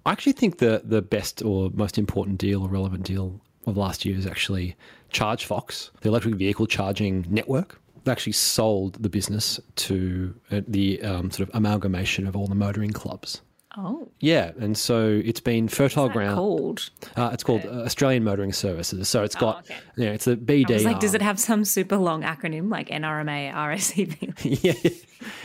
[0.05, 4.05] I actually think the the best or most important deal or relevant deal of last
[4.05, 4.75] year is actually
[5.11, 7.79] ChargeFox, the electric vehicle charging network.
[8.05, 12.91] Actually sold the business to uh, the um, sort of amalgamation of all the motoring
[12.91, 13.41] clubs.
[13.75, 14.07] Oh.
[14.19, 16.35] Yeah, and so it's been fertile ground.
[16.35, 16.89] Called?
[17.15, 17.75] Uh, it's called okay.
[17.85, 19.09] Australian Motoring Services.
[19.09, 19.75] So it's got, oh, okay.
[19.97, 20.83] yeah, it's a BD.
[20.83, 24.63] like, does it have some super long acronym like NRMA, RSCP?
[24.63, 24.91] yeah,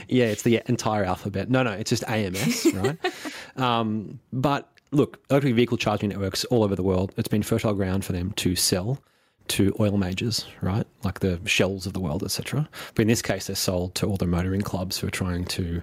[0.08, 1.48] yeah, it's the entire alphabet.
[1.48, 2.98] No, no, it's just AMS, right?
[3.56, 7.14] um, but look, electric vehicle charging networks all over the world.
[7.16, 8.98] It's been fertile ground for them to sell
[9.48, 10.86] to oil majors, right?
[11.04, 12.68] Like the Shells of the world, etc.
[12.94, 15.82] But in this case, they're sold to all the motoring clubs who are trying to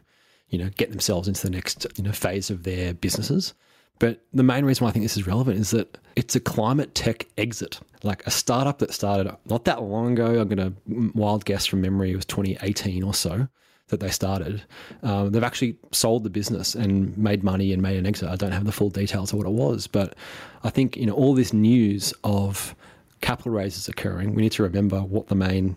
[0.50, 3.54] you know, get themselves into the next, you know, phase of their businesses.
[4.00, 6.96] But the main reason why I think this is relevant is that it's a climate
[6.96, 7.80] tech exit.
[8.04, 11.82] Like a startup that started not that long ago, I'm going to wild guess from
[11.82, 13.48] memory, it was 2018 or so
[13.88, 14.64] that they started.
[15.04, 18.30] Um, they've actually sold the business and made money and made an exit.
[18.30, 20.16] I don't have the full details of what it was, but
[20.64, 22.76] I think, you know, all this news of
[23.22, 25.76] capital raises occurring, we need to remember what the main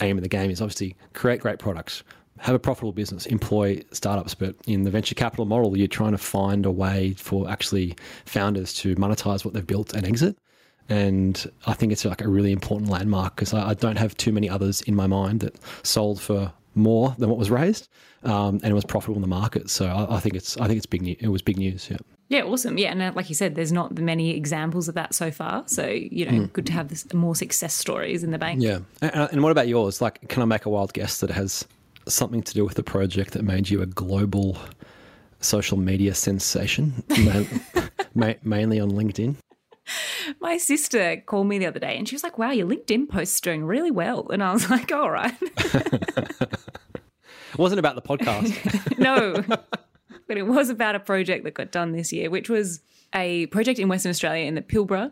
[0.00, 2.02] aim of the game is obviously create great products,
[2.38, 4.34] have a profitable business, employ startups.
[4.34, 8.74] But in the venture capital model, you're trying to find a way for actually founders
[8.74, 10.36] to monetize what they've built and exit.
[10.88, 14.30] And I think it's like a really important landmark because I, I, don't have too
[14.30, 17.88] many others in my mind that sold for more than what was raised,
[18.22, 19.70] um, and it was profitable in the market.
[19.70, 21.02] So I, I, think it's I think it's big.
[21.02, 21.90] New- it was big news.
[21.90, 21.98] Yeah.
[22.28, 22.76] Yeah, awesome.
[22.76, 25.62] Yeah, and uh, like you said, there's not many examples of that so far.
[25.66, 26.52] So you know, mm.
[26.52, 28.62] good to have this, more success stories in the bank.
[28.62, 30.00] Yeah, and, and what about yours?
[30.00, 31.66] Like, can I make a wild guess that it has
[32.08, 34.58] something to do with the project that made you a global
[35.40, 37.02] social media sensation,
[38.14, 39.36] mainly on LinkedIn?
[40.40, 43.40] My sister called me the other day and she was like, Wow, your LinkedIn post's
[43.40, 44.28] doing really well.
[44.30, 45.34] And I was like, All right.
[45.42, 46.48] it
[47.58, 48.98] wasn't about the podcast.
[48.98, 49.42] no,
[50.26, 52.80] but it was about a project that got done this year, which was
[53.16, 55.10] a project in Western Australia in the Pilbara.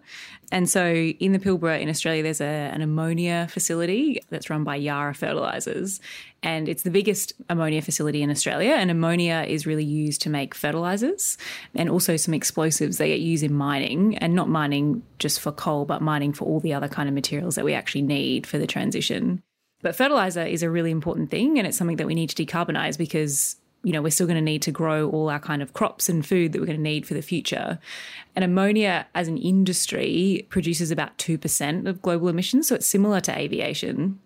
[0.52, 4.76] And so in the Pilbara in Australia, there's a, an ammonia facility that's run by
[4.76, 6.00] Yara Fertilizers.
[6.42, 8.72] And it's the biggest ammonia facility in Australia.
[8.72, 11.38] And ammonia is really used to make fertilizers
[11.74, 15.86] and also some explosives that get used in mining and not mining just for coal,
[15.86, 18.66] but mining for all the other kind of materials that we actually need for the
[18.66, 19.42] transition.
[19.80, 22.96] But fertilizer is a really important thing, and it's something that we need to decarbonize
[22.96, 26.08] because you know, we're still going to need to grow all our kind of crops
[26.08, 27.78] and food that we're going to need for the future.
[28.34, 32.66] And ammonia as an industry produces about 2% of global emissions.
[32.66, 34.18] So it's similar to aviation.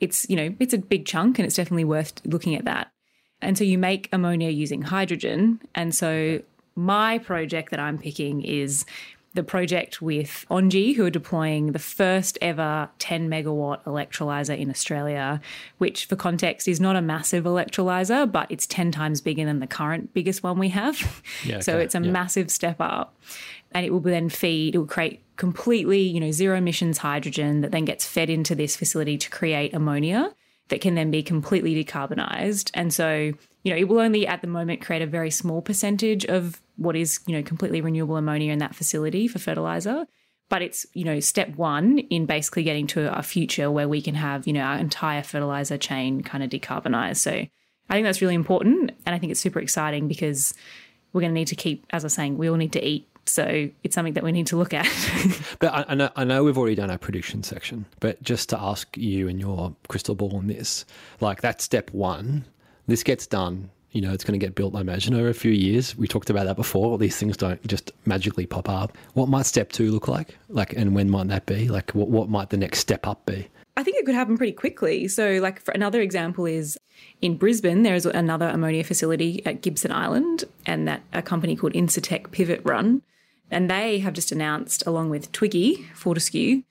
[0.00, 2.92] It's, you know, it's a big chunk and it's definitely worth looking at that.
[3.40, 5.60] And so you make ammonia using hydrogen.
[5.74, 6.40] And so
[6.76, 8.86] my project that I'm picking is
[9.34, 15.40] the project with Engie, who are deploying the first ever 10 megawatt electrolyzer in Australia,
[15.78, 19.66] which, for context, is not a massive electrolyzer, but it's 10 times bigger than the
[19.66, 21.22] current biggest one we have.
[21.44, 21.84] Yeah, so okay.
[21.84, 22.10] it's a Yeah.
[22.10, 23.16] massive step up.
[23.72, 27.70] And it will then feed, it will create completely, you know, zero emissions hydrogen that
[27.72, 30.34] then gets fed into this facility to create ammonia
[30.68, 32.70] that can then be completely decarbonized.
[32.74, 33.32] And so,
[33.62, 36.96] you know, it will only at the moment create a very small percentage of what
[36.96, 40.06] is, you know, completely renewable ammonia in that facility for fertilizer.
[40.48, 44.14] But it's, you know, step one in basically getting to a future where we can
[44.14, 47.16] have, you know, our entire fertilizer chain kind of decarbonized.
[47.18, 48.92] So I think that's really important.
[49.06, 50.54] And I think it's super exciting because
[51.12, 53.08] we're going to need to keep, as I was saying, we all need to eat.
[53.26, 54.86] So it's something that we need to look at.
[55.58, 58.60] But I, I know I know we've already done our prediction section, but just to
[58.60, 60.84] ask you and your crystal ball on this,
[61.20, 62.44] like that's step one.
[62.88, 63.70] This gets done.
[63.92, 64.74] You know, it's going to get built.
[64.74, 65.96] I imagine over a few years.
[65.96, 66.96] We talked about that before.
[66.98, 68.96] These things don't just magically pop up.
[69.12, 70.36] What might step two look like?
[70.48, 71.68] Like, and when might that be?
[71.68, 73.48] Like, what what might the next step up be?
[73.76, 75.08] I think it could happen pretty quickly.
[75.08, 76.78] So, like, for another example is
[77.20, 81.72] in Brisbane, there is another ammonia facility at Gibson Island, and that a company called
[81.72, 83.02] Incitec Pivot Run,
[83.50, 86.62] and they have just announced, along with Twiggy Fortescue,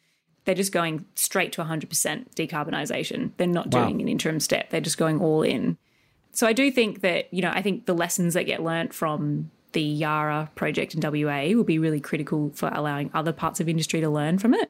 [0.46, 3.32] they're just going straight to 100% decarbonisation.
[3.38, 3.86] They're not Wow.
[3.86, 5.78] doing an interim step; they're just going all in.
[6.32, 9.50] So, I do think that you know, I think the lessons that get learnt from
[9.74, 14.02] the Yara project in WA will be really critical for allowing other parts of industry
[14.02, 14.70] to learn from it.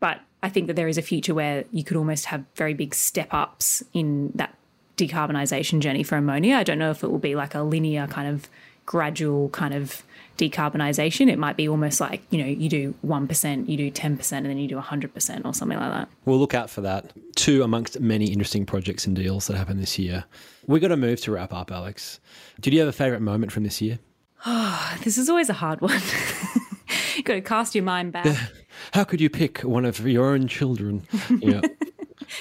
[0.00, 2.94] But I think that there is a future where you could almost have very big
[2.94, 4.54] step ups in that
[4.96, 6.56] decarbonisation journey for ammonia.
[6.56, 8.48] I don't know if it will be like a linear kind of
[8.86, 10.02] gradual kind of
[10.36, 11.30] decarbonisation.
[11.30, 14.58] It might be almost like, you know, you do 1%, you do 10%, and then
[14.58, 16.08] you do 100% or something like that.
[16.24, 17.12] We'll look out for that.
[17.36, 20.24] Two amongst many interesting projects and deals that happened this year.
[20.66, 22.20] We've got to move to wrap up, Alex.
[22.60, 23.98] Did you have a favourite moment from this year?
[25.02, 26.00] This is always a hard one.
[27.16, 28.26] You've got to cast your mind back.
[28.92, 31.06] How could you pick one of your own children?
[31.30, 31.60] Know,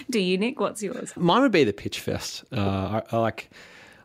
[0.09, 0.59] do you, Nick?
[0.59, 1.13] What's yours?
[1.17, 2.43] Mine would be the Pitch Fest.
[2.51, 3.49] Uh, I, I like,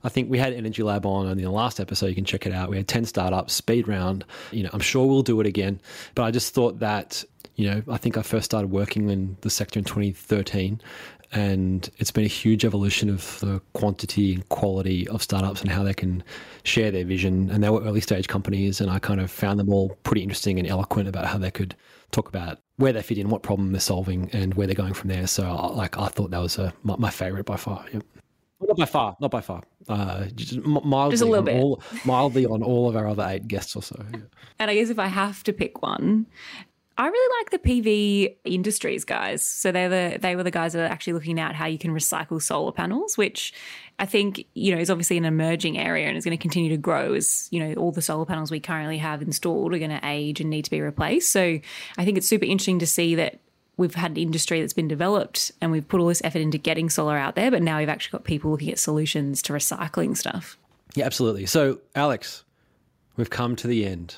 [0.02, 2.06] I think we had Energy Lab on in the last episode.
[2.06, 2.70] You can check it out.
[2.70, 4.24] We had ten startups, speed round.
[4.50, 5.80] You know, I'm sure we'll do it again.
[6.14, 7.24] But I just thought that,
[7.56, 10.80] you know, I think I first started working in the sector in 2013,
[11.32, 15.82] and it's been a huge evolution of the quantity and quality of startups and how
[15.82, 16.24] they can
[16.64, 17.50] share their vision.
[17.50, 20.58] And they were early stage companies, and I kind of found them all pretty interesting
[20.58, 21.74] and eloquent about how they could
[22.10, 25.08] talk about where they fit in, what problem they're solving, and where they're going from
[25.10, 25.26] there.
[25.26, 27.84] So, like, I thought that was a, my, my favorite by far.
[27.92, 28.02] Yep.
[28.60, 29.62] Not by far, not by far.
[29.88, 31.60] Uh, just mildly, Just a little on bit.
[31.62, 34.04] All, mildly on all of our other eight guests or so.
[34.12, 34.20] yeah.
[34.58, 36.26] And I guess if I have to pick one,
[37.00, 39.42] I really like the PV Industries guys.
[39.44, 41.92] So they're the they were the guys that are actually looking at how you can
[41.92, 43.54] recycle solar panels, which
[44.00, 46.76] I think you know is obviously an emerging area and is going to continue to
[46.76, 50.00] grow as you know all the solar panels we currently have installed are going to
[50.02, 51.30] age and need to be replaced.
[51.30, 51.60] So
[51.96, 53.38] I think it's super interesting to see that
[53.76, 56.90] we've had an industry that's been developed and we've put all this effort into getting
[56.90, 60.58] solar out there, but now we've actually got people looking at solutions to recycling stuff.
[60.94, 61.46] Yeah, absolutely.
[61.46, 62.42] So, Alex,
[63.16, 64.16] we've come to the end,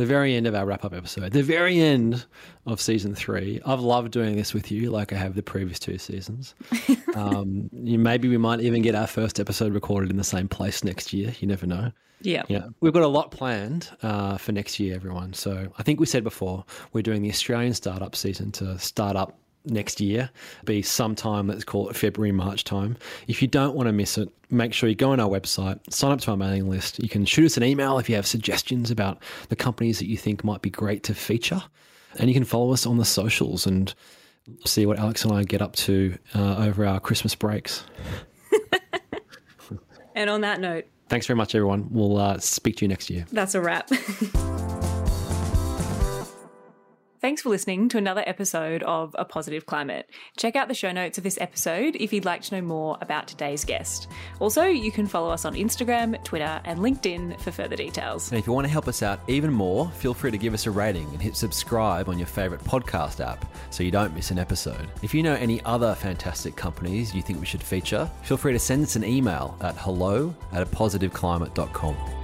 [0.00, 2.24] the very end of our wrap up episode, the very end
[2.66, 3.60] of season three.
[3.66, 6.54] I've loved doing this with you, like I have the previous two seasons.
[7.14, 10.82] um, you, maybe we might even get our first episode recorded in the same place
[10.82, 11.34] next year.
[11.38, 11.92] You never know.
[12.22, 12.42] Yeah.
[12.48, 15.32] Yeah, we've got a lot planned uh, for next year, everyone.
[15.32, 19.38] So I think we said before we're doing the Australian startup season to start up
[19.64, 20.30] next year,
[20.64, 22.96] be sometime let's call it February, March time.
[23.28, 26.12] If you don't want to miss it, make sure you go on our website, sign
[26.12, 27.02] up to our mailing list.
[27.02, 30.16] You can shoot us an email if you have suggestions about the companies that you
[30.16, 31.62] think might be great to feature,
[32.18, 33.94] and you can follow us on the socials and
[34.64, 37.84] see what Alex and I get up to uh, over our Christmas breaks.
[40.14, 41.88] And on that note, Thanks very much, everyone.
[41.90, 43.26] We'll uh, speak to you next year.
[43.32, 43.90] That's a wrap.
[47.20, 50.08] Thanks for listening to another episode of A Positive Climate.
[50.38, 53.28] Check out the show notes of this episode if you'd like to know more about
[53.28, 54.08] today's guest.
[54.38, 58.30] Also, you can follow us on Instagram, Twitter, and LinkedIn for further details.
[58.30, 60.64] And if you want to help us out even more, feel free to give us
[60.64, 64.38] a rating and hit subscribe on your favourite podcast app so you don't miss an
[64.38, 64.88] episode.
[65.02, 68.58] If you know any other fantastic companies you think we should feature, feel free to
[68.58, 72.19] send us an email at hello at a positiveclimate.com.